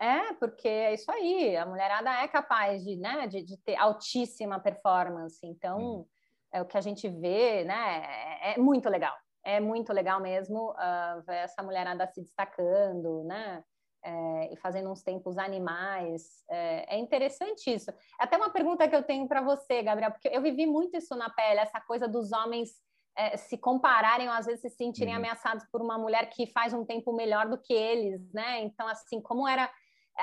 [0.01, 4.61] É, porque é isso aí, a mulherada é capaz de, né, de, de ter altíssima
[4.61, 5.45] performance.
[5.45, 6.07] Então, hum.
[6.53, 8.05] é o que a gente vê, né?
[8.41, 9.15] É, é muito legal.
[9.45, 13.65] É muito legal mesmo uh, ver essa mulherada se destacando, né?
[14.03, 16.43] É, e fazendo uns tempos animais.
[16.49, 17.91] É, é, interessante isso.
[17.91, 21.15] É até uma pergunta que eu tenho para você, Gabriel, porque eu vivi muito isso
[21.17, 22.71] na pele, essa coisa dos homens
[23.17, 25.19] é, se compararem ou às vezes se sentirem uhum.
[25.19, 28.63] ameaçados por uma mulher que faz um tempo melhor do que eles, né?
[28.63, 29.71] Então, assim, como era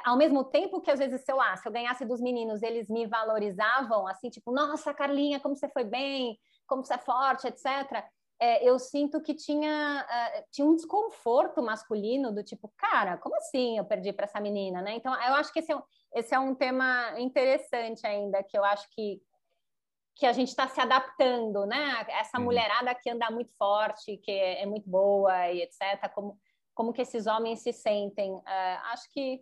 [0.04, 2.90] ao mesmo tempo que às vezes se eu, ah, se eu ganhasse dos meninos, eles
[2.90, 8.04] me valorizavam, assim, tipo, nossa, Carlinha, como você foi bem, como você é forte, etc
[8.40, 13.78] é, eu sinto que tinha, uh, tinha um desconforto masculino do tipo, cara, como assim
[13.78, 14.94] eu perdi para essa menina, né?
[14.96, 15.82] Então, eu acho que esse é, um,
[16.14, 19.22] esse é um tema interessante ainda, que eu acho que,
[20.16, 22.06] que a gente está se adaptando, né?
[22.10, 22.46] Essa uhum.
[22.46, 26.12] mulherada que anda muito forte, que é, é, muito boa e etc.
[26.14, 26.38] Como,
[26.74, 28.34] como que esses homens se sentem?
[28.34, 28.44] Uh,
[28.92, 29.42] acho que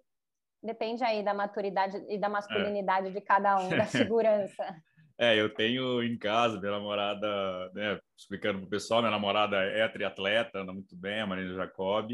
[0.61, 3.11] depende aí da maturidade e da masculinidade é.
[3.11, 4.83] de cada um, da segurança.
[5.17, 9.87] É, eu tenho em casa, minha namorada, né, explicando para o pessoal, minha namorada é
[9.87, 12.11] triatleta, anda muito bem, a Marina Jacob,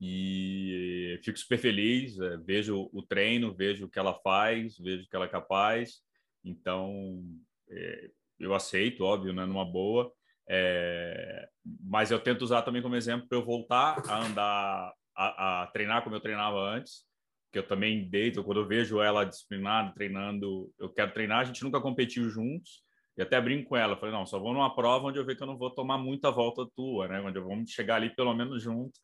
[0.00, 5.08] e fico super feliz, é, vejo o treino, vejo o que ela faz, vejo o
[5.08, 6.00] que ela é capaz,
[6.44, 7.20] então
[7.68, 10.12] é, eu aceito, óbvio, né, numa boa,
[10.48, 11.48] é,
[11.82, 16.04] mas eu tento usar também como exemplo para eu voltar a andar, a, a treinar
[16.04, 17.04] como eu treinava antes,
[17.52, 21.64] que eu também deito, quando eu vejo ela disciplinada, treinando, eu quero treinar, a gente
[21.64, 22.82] nunca competiu juntos,
[23.16, 25.42] e até brinco com ela, falei, não, só vou numa prova onde eu ver que
[25.42, 28.62] eu não vou tomar muita volta tua, né, onde eu vou chegar ali pelo menos
[28.62, 28.98] junto,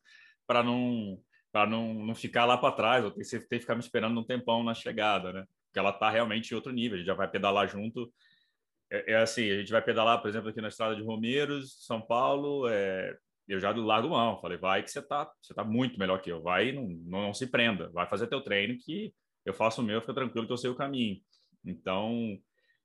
[0.47, 1.19] para não
[1.51, 4.61] para não, não ficar lá para trás, ou ter, que ficar me esperando um tempão
[4.61, 7.67] na chegada, né, porque ela tá realmente em outro nível, a gente já vai pedalar
[7.67, 8.11] junto,
[8.91, 12.01] é, é assim, a gente vai pedalar, por exemplo, aqui na estrada de Romeiros, São
[12.01, 13.17] Paulo, é,
[13.47, 14.39] eu já largo mão.
[14.41, 16.41] Falei, vai que você tá, você tá muito melhor que eu.
[16.41, 17.89] Vai não, não, se prenda.
[17.89, 19.13] Vai fazer teu treino que
[19.45, 21.19] eu faço o meu, fica tranquilo que eu sei o caminho.
[21.63, 22.37] Então,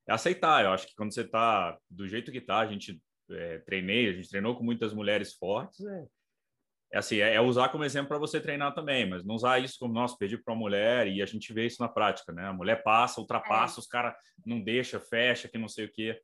[0.06, 0.64] é aceitar.
[0.64, 3.00] Eu acho que quando você tá do jeito que tá, a gente
[3.30, 6.06] é, treinei, a gente treinou com muitas mulheres fortes, é,
[6.92, 9.78] é assim, é, é usar como exemplo para você treinar também, mas não usar isso
[9.78, 12.46] como, nossa, perdi para uma mulher e a gente vê isso na prática, né?
[12.46, 13.80] A mulher passa, ultrapassa, é.
[13.80, 16.20] os caras não deixa, fecha, que não sei o quê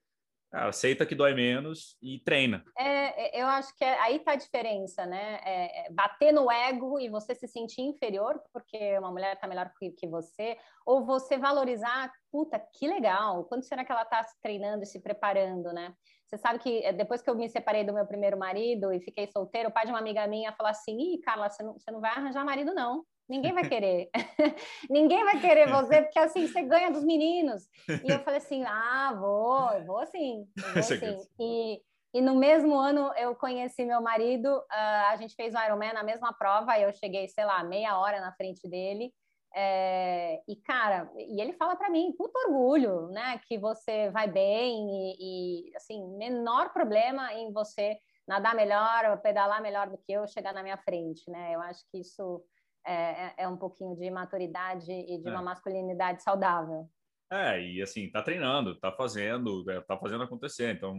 [0.53, 2.65] aceita que dói menos e treina.
[2.77, 5.41] É, é eu acho que é, aí tá a diferença, né?
[5.45, 9.71] É, é, bater no ego e você se sentir inferior porque uma mulher tá melhor
[9.79, 14.41] que, que você, ou você valorizar, puta, que legal, quanto será que ela tá se
[14.41, 15.95] treinando e se preparando, né?
[16.27, 19.27] Você sabe que é, depois que eu me separei do meu primeiro marido e fiquei
[19.29, 22.01] solteiro, o pai de uma amiga minha falou assim: Ih, Carla, você não, você não
[22.01, 23.05] vai arranjar marido, não.
[23.29, 24.11] Ninguém vai querer.
[24.91, 27.69] ninguém vai querer você, porque assim, você ganha dos meninos.
[28.05, 31.17] E eu falei assim, ah, vou, vou sim, vou sim.
[31.39, 31.81] E,
[32.15, 36.03] e no mesmo ano eu conheci meu marido, uh, a gente fez o Ironman na
[36.03, 39.13] mesma prova, eu cheguei, sei lá, meia hora na frente dele,
[39.59, 43.41] é, e, cara, e ele fala para mim, puto orgulho, né?
[43.49, 47.97] Que você vai bem e, e, assim, menor problema em você
[48.29, 51.55] nadar melhor, pedalar melhor do que eu, chegar na minha frente, né?
[51.55, 52.45] Eu acho que isso
[52.87, 55.31] é, é, é um pouquinho de maturidade e de é.
[55.31, 56.89] uma masculinidade saudável.
[57.31, 60.75] É, e assim, tá treinando, tá fazendo, é, tá fazendo acontecer.
[60.75, 60.95] Então,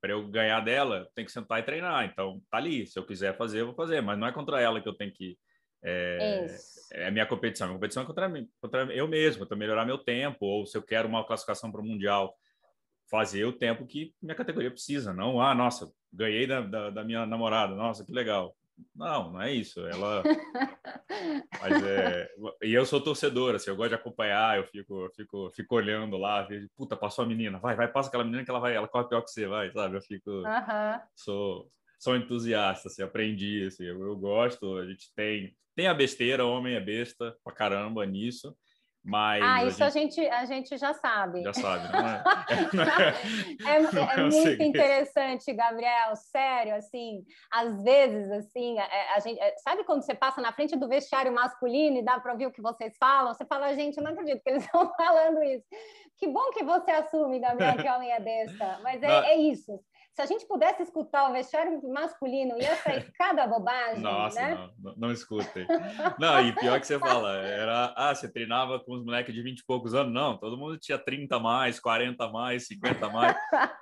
[0.00, 2.04] para eu ganhar dela, tem que sentar e treinar.
[2.04, 2.86] Então, tá ali.
[2.86, 4.00] Se eu quiser fazer, eu vou fazer.
[4.00, 5.36] Mas não é contra ela que eu tenho que
[5.82, 6.46] é,
[6.92, 7.66] é a minha competição.
[7.66, 10.82] Minha competição é contra, mim, contra eu mesmo, para melhorar meu tempo, ou se eu
[10.82, 12.36] quero uma classificação para o Mundial,
[13.10, 15.12] fazer o tempo que minha categoria precisa.
[15.12, 18.56] Não, ah, nossa, ganhei da, da, da minha namorada, nossa, que legal.
[18.94, 19.80] Não, não é isso.
[19.86, 20.22] Ela.
[21.60, 22.28] Mas é...
[22.62, 26.16] E eu sou torcedor, assim, eu gosto de acompanhar, eu fico, eu fico, fico olhando
[26.16, 28.88] lá, vejo, puta, passou a menina, vai, vai, passa aquela menina que ela vai, ela
[28.88, 29.96] corre pior que você, vai, sabe?
[29.96, 30.30] Eu fico.
[30.30, 31.00] Uh -huh.
[31.14, 31.68] Sou,
[31.98, 36.74] sou entusiasta, assim, aprendi, assim, eu, eu gosto, a gente tem tem a besteira, homem
[36.74, 38.54] é besta pra caramba nisso.
[39.04, 40.20] Mas ah, isso a gente...
[40.20, 41.42] a gente, a gente já sabe.
[41.42, 42.22] Já sabe, não é?
[43.66, 49.40] é, é, é muito interessante, Gabriel, sério, assim, às vezes, assim, a, é, a, gente,
[49.40, 52.52] é, sabe quando você passa na frente do vestiário masculino e dá para ouvir o
[52.52, 53.34] que vocês falam?
[53.34, 55.66] Você fala, gente, eu não acredito que eles estão falando isso.
[56.16, 59.80] Que bom que você assume, Gabriel, que homem é besta, mas é, é isso.
[60.14, 64.02] Se a gente pudesse escutar o vestiário masculino, ia sair cada bobagem.
[64.02, 64.70] Nossa, né?
[64.78, 65.66] não, não, escutem.
[66.18, 69.60] Não, e pior que você fala, era, ah, você treinava com os moleques de 20
[69.60, 70.12] e poucos anos?
[70.12, 73.36] Não, todo mundo tinha 30 mais, 40 mais, 50 mais.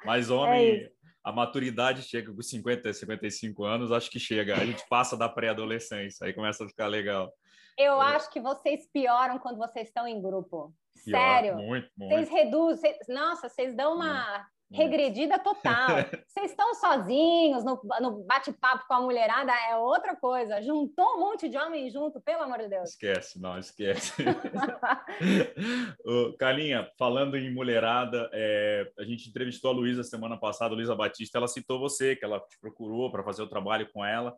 [0.05, 0.91] Mas homem, é
[1.23, 4.55] a maturidade chega com 50, 55 anos, acho que chega.
[4.55, 7.33] A gente passa da pré-adolescência, aí começa a ficar legal.
[7.77, 8.15] Eu é.
[8.15, 10.73] acho que vocês pioram quando vocês estão em grupo.
[11.05, 11.57] Pior, Sério.
[11.57, 12.15] Muito, muito.
[12.15, 12.99] Vocês reduzem.
[13.09, 15.89] Nossa, vocês dão uma regredida total.
[16.29, 20.63] Vocês estão sozinhos no, no bate-papo com a mulherada, é outra coisa.
[20.63, 22.91] Juntou um monte de homem junto, pelo amor de Deus.
[22.91, 24.13] Esquece, não, esquece.
[26.05, 30.95] Ô, Calinha, falando em mulherada, é, a gente entrevistou a Luísa semana passada, a Luísa
[30.95, 34.37] Batista, ela citou você, que ela te procurou para fazer o trabalho com ela.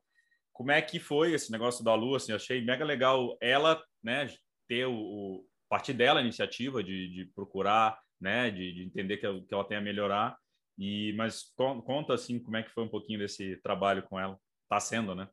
[0.53, 2.15] Como é que foi esse negócio da Lu?
[2.15, 4.29] Assim, achei mega legal ela, né,
[4.69, 9.41] ter o, o partir dela a iniciativa de, de procurar né, de, de entender que,
[9.43, 10.39] que ela tem a melhorar.
[10.79, 11.53] E mas
[11.85, 14.39] conta assim como é que foi um pouquinho desse trabalho com ela.
[14.63, 15.29] Está sendo, né?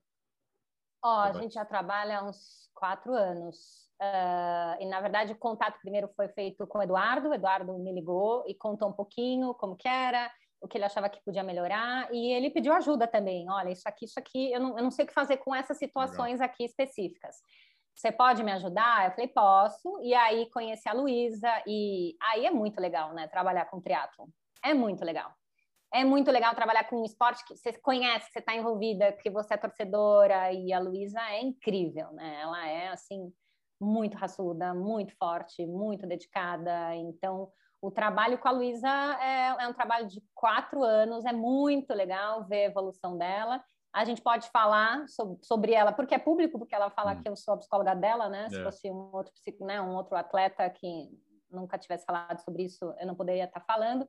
[1.01, 3.87] Ó, a gente já trabalha há uns quatro anos.
[4.01, 7.29] Uh, e na verdade o contato primeiro foi feito com o Eduardo.
[7.29, 10.29] O Eduardo me ligou e contou um pouquinho como que era,
[10.59, 12.13] o que ele achava que podia melhorar.
[12.13, 13.49] E ele pediu ajuda também.
[13.49, 15.77] Olha, isso aqui, isso aqui, eu não, eu não sei o que fazer com essas
[15.77, 16.47] situações Legal.
[16.47, 17.37] aqui específicas
[17.99, 19.05] você pode me ajudar?
[19.05, 19.99] Eu falei, posso.
[20.01, 23.27] E aí conheci a Luísa e aí é muito legal, né?
[23.27, 24.27] Trabalhar com triatlon.
[24.63, 25.33] É muito legal.
[25.93, 29.29] É muito legal trabalhar com um esporte que você conhece, que você está envolvida, que
[29.29, 30.53] você é torcedora.
[30.53, 32.39] E a Luísa é incrível, né?
[32.41, 33.33] Ela é, assim,
[33.81, 36.95] muito raçuda, muito forte, muito dedicada.
[36.95, 38.87] Então, o trabalho com a Luísa
[39.19, 41.25] é, é um trabalho de quatro anos.
[41.25, 43.61] É muito legal ver a evolução dela
[43.93, 47.21] a gente pode falar sobre, sobre, ela, porque é público, porque ela fala hum.
[47.21, 48.49] que eu sou a psicóloga dela, né?
[48.49, 48.63] Se é.
[48.63, 51.09] fosse um outro, né, um outro atleta que
[51.51, 54.03] nunca tivesse falado sobre isso, eu não poderia estar falando.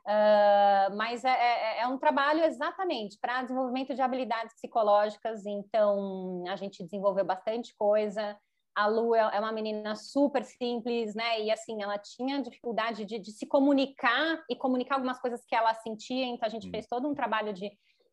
[0.00, 6.56] Uh, mas é, é, é, um trabalho exatamente para desenvolvimento de habilidades psicológicas, então a
[6.56, 8.36] gente desenvolveu bastante coisa.
[8.74, 11.42] A Lu é, é uma menina super simples, né?
[11.42, 15.74] E assim, ela tinha dificuldade de, de se comunicar e comunicar algumas coisas que ela
[15.74, 16.70] sentia, então a gente hum.
[16.70, 17.70] fez todo um trabalho de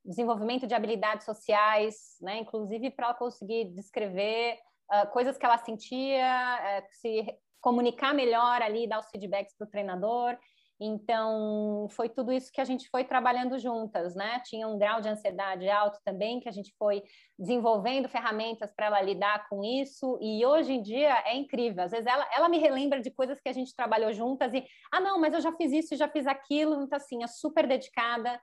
[0.07, 2.39] desenvolvimento de habilidades sociais, né?
[2.39, 4.57] Inclusive para ela conseguir descrever
[4.91, 7.25] uh, coisas que ela sentia, uh, se
[7.61, 10.37] comunicar melhor ali, dar os feedbacks para o treinador.
[10.79, 14.39] Então, foi tudo isso que a gente foi trabalhando juntas, né?
[14.45, 17.01] Tinha um grau de ansiedade alto também, que a gente foi
[17.37, 20.19] desenvolvendo ferramentas para ela lidar com isso.
[20.21, 21.83] E hoje em dia é incrível.
[21.83, 24.99] Às vezes ela, ela me relembra de coisas que a gente trabalhou juntas e, ah,
[24.99, 26.83] não, mas eu já fiz isso, já fiz aquilo.
[26.83, 28.39] Então, assim, é super dedicada.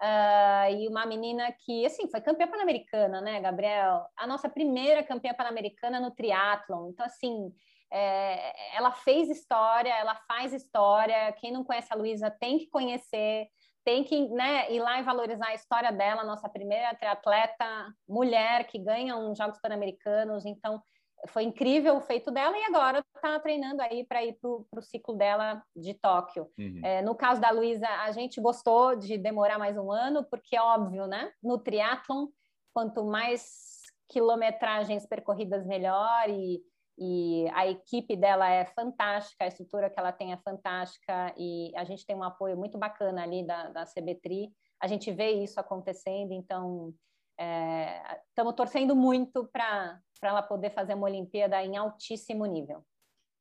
[0.00, 4.06] Uh, e uma menina que, assim, foi campeã pan-americana, né, Gabriel?
[4.16, 6.90] A nossa primeira campeã pan-americana no triatlon.
[6.90, 7.52] Então, assim,
[7.90, 11.32] é, ela fez história, ela faz história.
[11.32, 13.48] Quem não conhece a Luísa tem que conhecer,
[13.84, 17.64] tem que né, ir lá e valorizar a história dela, nossa primeira triatleta
[18.08, 20.44] mulher que ganha uns Jogos Pan-Americanos.
[20.46, 20.80] Então,
[21.26, 25.16] foi incrível o feito dela e agora está treinando aí para ir para o ciclo
[25.16, 26.48] dela de Tóquio.
[26.56, 26.80] Uhum.
[26.84, 30.62] É, no caso da Luísa, a gente gostou de demorar mais um ano, porque é
[30.62, 31.32] óbvio, né?
[31.42, 32.28] No triatlon,
[32.72, 36.62] quanto mais quilometragens percorridas melhor e,
[36.96, 41.84] e a equipe dela é fantástica, a estrutura que ela tem é fantástica e a
[41.84, 44.50] gente tem um apoio muito bacana ali da, da CBTRI.
[44.80, 46.94] A gente vê isso acontecendo, então
[47.38, 52.84] estamos é, torcendo muito para ela poder fazer uma Olimpíada em altíssimo nível.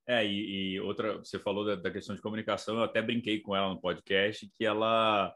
[0.07, 3.55] É, e, e outra, você falou da, da, questão de comunicação, eu até brinquei com
[3.55, 5.35] ela no podcast que ela,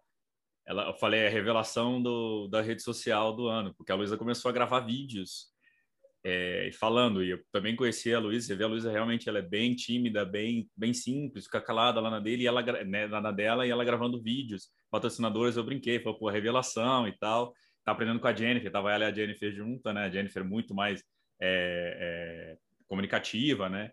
[0.65, 4.17] ela eu falei, é a revelação do, da rede social do ano, porque a Luísa
[4.17, 5.51] começou a gravar vídeos
[6.23, 9.41] é, falando, e eu também conheci a Luísa, você vê a Luísa realmente, ela é
[9.41, 13.65] bem tímida, bem, bem simples, fica calada lá na dele, e ela, né, na dela,
[13.65, 17.53] e ela gravando vídeos, patrocinadores, eu brinquei, falei, pô, revelação e tal,
[17.83, 20.73] tá aprendendo com a Jennifer, tava ela e a Jennifer junta, né, a Jennifer muito
[20.73, 21.03] mais
[21.41, 22.57] é, é,
[22.87, 23.91] comunicativa, né,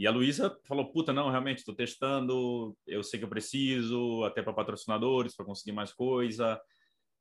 [0.00, 4.42] e a Luísa falou, puta, não, realmente, estou testando, eu sei que eu preciso, até
[4.42, 6.58] para patrocinadores, para conseguir mais coisa,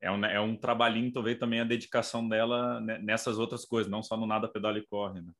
[0.01, 4.15] é um, é um trabalhinho, talvez também a dedicação dela nessas outras coisas, não só
[4.15, 5.33] no nada pedala e corre, né?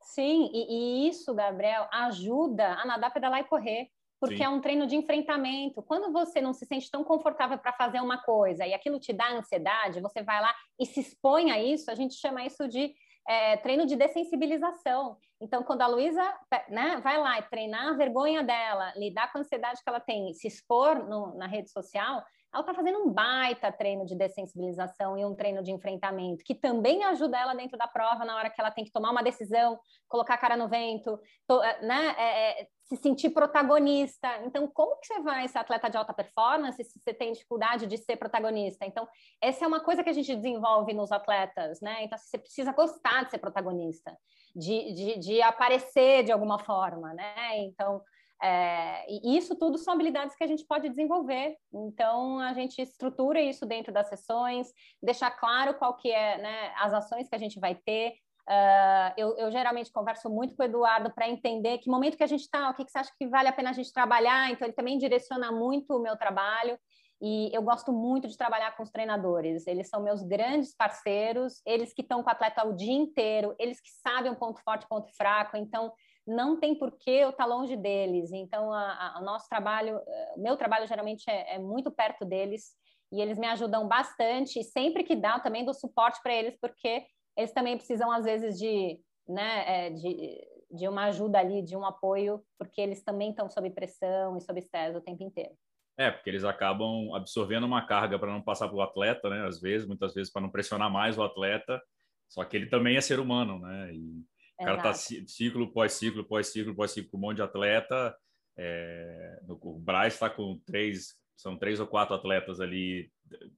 [0.00, 3.88] Sim, e, e isso, Gabriel, ajuda a nadar, pedalar e correr
[4.22, 4.44] porque Sim.
[4.44, 5.82] é um treino de enfrentamento.
[5.82, 9.32] Quando você não se sente tão confortável para fazer uma coisa e aquilo te dá
[9.32, 12.94] ansiedade, você vai lá e se expõe a isso, a gente chama isso de
[13.28, 15.16] é, treino de dessensibilização.
[15.40, 16.22] Então, quando a Luísa
[16.68, 20.32] né, vai lá e treinar a vergonha dela, lidar com a ansiedade que ela tem,
[20.34, 22.22] se expor no, na rede social,
[22.52, 27.02] ela está fazendo um baita treino de dessensibilização e um treino de enfrentamento, que também
[27.04, 30.34] ajuda ela dentro da prova, na hora que ela tem que tomar uma decisão, colocar
[30.34, 34.28] a cara no vento, to, eh, né, é, é, se sentir protagonista.
[34.44, 37.96] Então, como que você vai ser atleta de alta performance se você tem dificuldade de
[37.96, 38.84] ser protagonista?
[38.84, 39.08] Então,
[39.40, 42.04] essa é uma coisa que a gente desenvolve nos atletas, né?
[42.04, 44.14] Então, você precisa gostar de ser protagonista,
[44.54, 47.58] de, de, de aparecer de alguma forma, né?
[47.60, 48.02] Então,
[48.42, 51.56] é, e isso tudo são habilidades que a gente pode desenvolver.
[51.72, 56.92] Então, a gente estrutura isso dentro das sessões, deixar claro qual que é né, as
[56.92, 58.14] ações que a gente vai ter.
[58.48, 62.26] Uh, eu, eu, geralmente converso muito com o Eduardo para entender que momento que a
[62.26, 64.50] gente está, o que, que você acha que vale a pena a gente trabalhar.
[64.50, 66.76] Então, ele também direciona muito o meu trabalho.
[67.24, 69.68] E eu gosto muito de trabalhar com os treinadores.
[69.68, 73.80] Eles são meus grandes parceiros, eles que estão com o atleta o dia inteiro, eles
[73.80, 75.56] que sabem o ponto forte, ponto fraco.
[75.56, 75.92] Então,
[76.26, 78.32] não tem por que eu estar tá longe deles.
[78.32, 80.00] Então, o nosso trabalho,
[80.36, 82.72] o meu trabalho geralmente é, é, muito perto deles
[83.12, 84.60] e eles me ajudam bastante.
[84.60, 87.04] E sempre que dá, eu também dou suporte para eles, porque
[87.36, 91.84] eles também precisam, às vezes, de, né, é, de, de uma ajuda ali, de um
[91.84, 95.54] apoio, porque eles também estão sob pressão e sob estresse o tempo inteiro.
[95.98, 99.46] É, porque eles acabam absorvendo uma carga para não passar para o atleta, né?
[99.46, 101.82] Às vezes, muitas vezes, para não pressionar mais o atleta.
[102.28, 103.92] Só que ele também é ser humano, né?
[103.92, 104.24] E
[104.62, 108.16] o cara tá ciclo pós ciclo, pós ciclo, pós ciclo, com um monte de atleta.
[108.56, 113.10] É, o Braz está com três, são três ou quatro atletas ali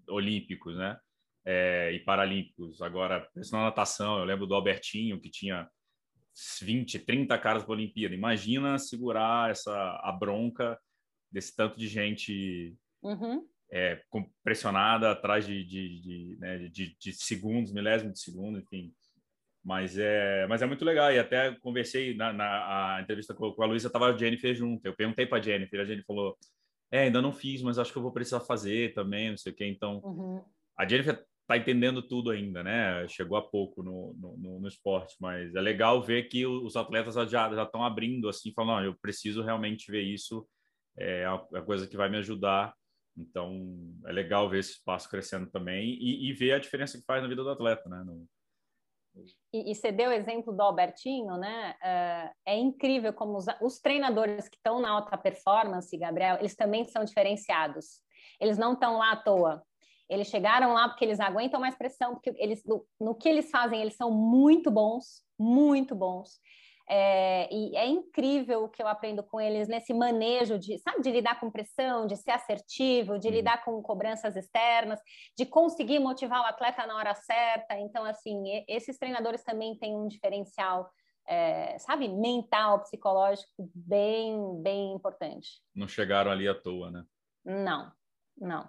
[0.08, 0.98] olímpicos, né?
[1.44, 2.80] É, e paralímpicos.
[2.80, 5.68] Agora, isso na natação, eu lembro do Albertinho, que tinha
[6.62, 8.14] 20, 30 caras para a Olimpíada.
[8.14, 10.78] Imagina segurar essa a bronca
[11.30, 13.46] desse tanto de gente uhum.
[13.70, 14.00] é,
[14.42, 18.94] pressionada atrás de, de, de, né, de, de segundos, milésimos de segundo, enfim.
[19.64, 21.10] Mas é, mas é muito legal.
[21.10, 24.84] E até conversei na, na entrevista com, com a Luísa, estava a Jennifer junto.
[24.84, 26.36] Eu perguntei para a Jennifer, a Jennifer falou:
[26.92, 29.56] É, ainda não fiz, mas acho que eu vou precisar fazer também, não sei o
[29.56, 29.64] quê.
[29.66, 30.44] Então, uhum.
[30.78, 33.08] a Jennifer está entendendo tudo ainda, né?
[33.08, 37.62] Chegou há pouco no, no, no, esporte, mas é legal ver que os atletas já
[37.62, 40.46] estão abrindo assim, falando: Não, eu preciso realmente ver isso,
[40.98, 42.74] é a, a coisa que vai me ajudar.
[43.16, 47.22] Então, é legal ver esse espaço crescendo também e, e ver a diferença que faz
[47.22, 48.02] na vida do atleta, né?
[48.04, 48.26] No,
[49.52, 51.74] e, e você deu o exemplo do Albertinho, né?
[51.80, 56.84] Uh, é incrível como os, os treinadores que estão na alta performance, Gabriel, eles também
[56.84, 58.00] são diferenciados.
[58.40, 59.62] Eles não estão lá à toa.
[60.08, 63.80] Eles chegaram lá porque eles aguentam mais pressão, porque eles, no, no que eles fazem,
[63.80, 66.40] eles são muito bons, muito bons.
[66.88, 71.10] É, e é incrível o que eu aprendo com eles nesse manejo de, sabe, de
[71.10, 75.00] lidar com pressão, de ser assertivo, de lidar com cobranças externas,
[75.36, 77.78] de conseguir motivar o atleta na hora certa.
[77.78, 80.90] Então, assim, esses treinadores também têm um diferencial,
[81.26, 85.62] é, sabe, mental, psicológico bem, bem importante.
[85.74, 87.04] Não chegaram ali à toa, né?
[87.44, 87.90] Não,
[88.36, 88.68] não.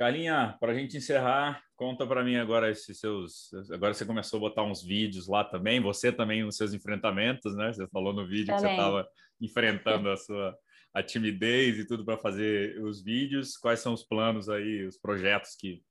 [0.00, 3.52] Carlinha, para a gente encerrar, conta para mim agora esses seus.
[3.70, 7.70] Agora você começou a botar uns vídeos lá também, você também nos seus enfrentamentos, né?
[7.70, 8.62] Você falou no vídeo também.
[8.62, 10.58] que você estava enfrentando a sua
[10.94, 13.58] a timidez e tudo para fazer os vídeos.
[13.58, 15.82] Quais são os planos aí, os projetos que,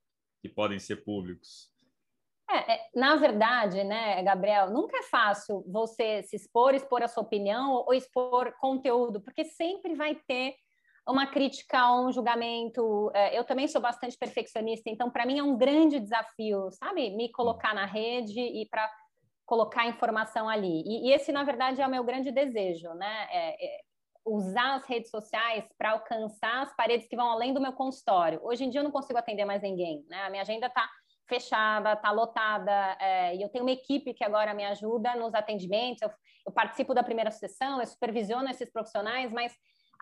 [0.42, 1.70] que podem ser públicos?
[2.50, 7.22] É, é, na verdade, né, Gabriel, nunca é fácil você se expor, expor a sua
[7.22, 10.56] opinião ou expor conteúdo, porque sempre vai ter
[11.08, 13.10] uma crítica ou um julgamento.
[13.14, 17.30] É, eu também sou bastante perfeccionista, então para mim é um grande desafio, sabe, me
[17.32, 18.90] colocar na rede e para
[19.46, 20.82] colocar informação ali.
[20.86, 23.28] E, e, esse, na verdade, é o meu grande desejo, né?
[23.30, 23.80] É, é
[24.24, 28.40] usar as redes sociais para alcançar as paredes que vão além do meu consultório.
[28.44, 30.22] Hoje em dia eu não consigo atender mais ninguém, né?
[30.22, 30.88] A minha agenda está
[31.26, 36.02] fechada, está lotada, é, e eu tenho uma equipe que agora me ajuda nos atendimentos,
[36.02, 36.10] eu,
[36.46, 39.52] eu, participo da primeira sessão, eu supervisiono esses profissionais, mas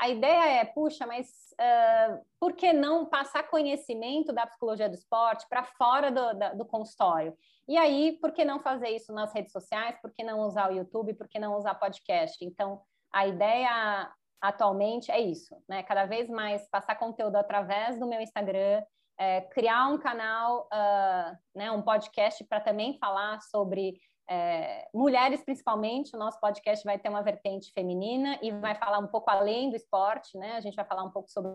[0.00, 1.28] a ideia é, puxa, mas
[1.60, 6.64] uh, por que não passar conhecimento da psicologia do esporte para fora do, da, do
[6.64, 7.36] consultório?
[7.66, 10.00] E aí, por que não fazer isso nas redes sociais?
[10.00, 11.14] Por que não usar o YouTube?
[11.14, 12.42] Por que não usar podcast?
[12.44, 12.80] Então,
[13.12, 15.82] a ideia atualmente é isso, né?
[15.82, 18.82] Cada vez mais passar conteúdo através do meu Instagram,
[19.18, 26.14] é, criar um canal, uh, né, um podcast para também falar sobre é, mulheres, principalmente.
[26.14, 29.76] O nosso podcast vai ter uma vertente feminina e vai falar um pouco além do
[29.76, 30.52] esporte, né?
[30.52, 31.50] A gente vai falar um pouco sobre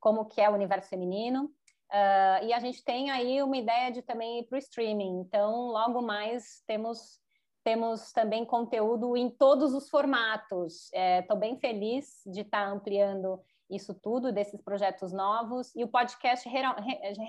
[0.00, 1.44] como que é o universo feminino.
[1.92, 5.20] Uh, e a gente tem aí uma ideia de também ir para o streaming.
[5.20, 7.20] Então, logo mais temos
[7.62, 10.90] temos também conteúdo em todos os formatos.
[10.92, 13.38] Estou é, bem feliz de estar tá ampliando
[13.70, 16.76] isso tudo, desses projetos novos, e o podcast real,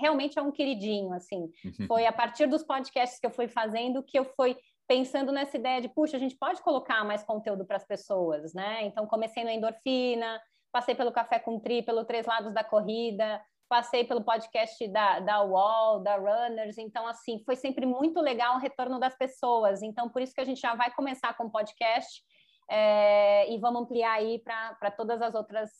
[0.00, 1.86] realmente é um queridinho, assim, uhum.
[1.86, 5.80] foi a partir dos podcasts que eu fui fazendo que eu fui pensando nessa ideia
[5.80, 8.84] de, puxa, a gente pode colocar mais conteúdo para as pessoas, né?
[8.84, 10.40] Então, comecei no Endorfina,
[10.70, 15.42] passei pelo Café com Tri, pelo Três Lados da Corrida, passei pelo podcast da, da
[15.42, 20.20] UOL, da Runners, então, assim, foi sempre muito legal o retorno das pessoas, então, por
[20.20, 22.22] isso que a gente já vai começar com o podcast,
[22.70, 25.70] é, e vamos ampliar aí para todas as outras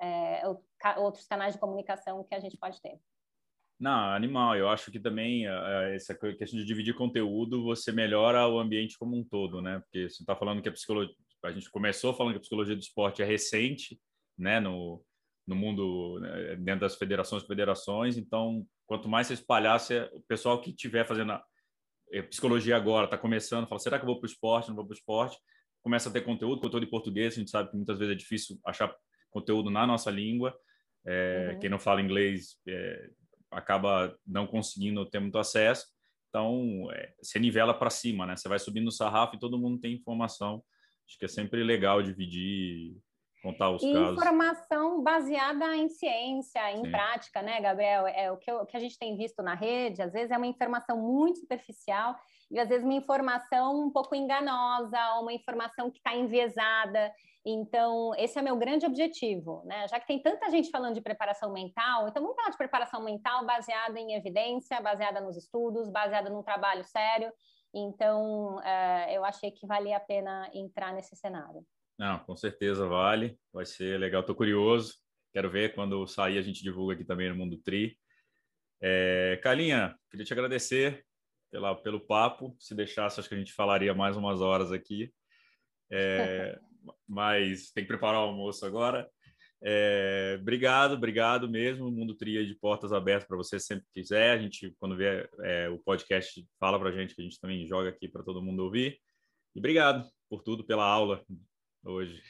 [0.00, 0.42] é,
[0.96, 2.98] outros canais de comunicação que a gente pode ter.
[3.78, 4.56] Não, animal.
[4.56, 9.16] Eu acho que também uh, essa questão de dividir conteúdo, você melhora o ambiente como
[9.16, 9.80] um todo, né?
[9.80, 12.82] Porque você está falando que a psicologia, a gente começou falando que a psicologia do
[12.82, 13.98] esporte é recente,
[14.36, 14.60] né?
[14.60, 15.02] No,
[15.46, 16.56] no mundo, né?
[16.56, 18.18] dentro das federações, federações.
[18.18, 19.80] Então, quanto mais você espalhar,
[20.12, 21.44] o pessoal que estiver fazendo a,
[22.14, 24.68] a psicologia agora, está começando, fala, será que eu vou para o esporte?
[24.68, 25.38] Não vou para o esporte?
[25.82, 27.32] Começa a ter conteúdo, conteúdo em português.
[27.32, 28.94] A gente sabe que muitas vezes é difícil achar
[29.30, 30.56] conteúdo na nossa língua.
[31.06, 31.60] É, uhum.
[31.60, 33.10] Quem não fala inglês é,
[33.50, 35.86] acaba não conseguindo ter muito acesso.
[36.28, 38.36] Então, é, você nivela para cima, né?
[38.36, 40.62] Você vai subindo o sarrafo e todo mundo tem informação.
[41.08, 42.96] Acho que é sempre legal dividir,
[43.42, 44.12] contar os e casos.
[44.12, 46.90] Informação baseada em ciência, em Sim.
[46.90, 48.06] prática, né, Gabriel?
[48.06, 50.02] É o que, eu, que a gente tem visto na rede.
[50.02, 52.14] Às vezes é uma informação muito superficial
[52.50, 57.12] e às vezes uma informação um pouco enganosa, uma informação que está enviesada.
[57.44, 59.88] Então, esse é meu grande objetivo, né?
[59.88, 63.46] Já que tem tanta gente falando de preparação mental, então vamos falar de preparação mental
[63.46, 67.32] baseada em evidência, baseada nos estudos, baseada num trabalho sério.
[67.72, 71.64] Então, uh, eu achei que valia a pena entrar nesse cenário.
[72.00, 73.38] Não, com certeza vale.
[73.52, 74.22] Vai ser legal.
[74.22, 74.94] Estou curioso.
[75.34, 77.94] Quero ver quando sair a gente divulga aqui também no Mundo Tri.
[78.80, 81.04] É, Carlinha, queria te agradecer
[81.50, 82.56] pela, pelo papo.
[82.58, 85.12] Se deixasse, acho que a gente falaria mais umas horas aqui.
[85.92, 86.58] É,
[87.06, 89.06] mas tem que preparar o almoço agora.
[89.62, 91.86] É, obrigado, obrigado mesmo.
[91.86, 94.30] O Mundo Tria de portas abertas para você sempre que quiser.
[94.30, 97.68] A gente, quando vier é, o podcast, fala para a gente que a gente também
[97.68, 98.98] joga aqui para todo mundo ouvir.
[99.54, 101.22] E obrigado por tudo, pela aula
[101.84, 102.22] hoje.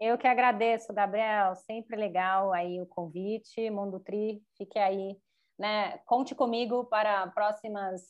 [0.00, 1.54] Eu que agradeço, Gabriel.
[1.54, 3.70] Sempre legal aí o convite.
[3.70, 5.16] Mundo Tri, fique aí.
[5.58, 5.98] Né?
[6.06, 8.02] Conte comigo para próximas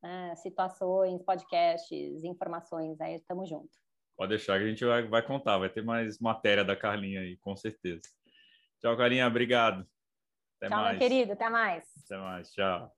[0.00, 3.00] né, situações, podcasts, informações.
[3.00, 3.76] Aí estamos juntos.
[4.16, 7.36] Pode deixar que a gente vai, vai contar, vai ter mais matéria da Carlinha aí,
[7.38, 8.02] com certeza.
[8.80, 9.86] Tchau, Carlinha, obrigado.
[10.58, 10.98] Até tchau, mais.
[10.98, 11.84] meu querido, até mais.
[12.04, 12.92] Até mais, tchau.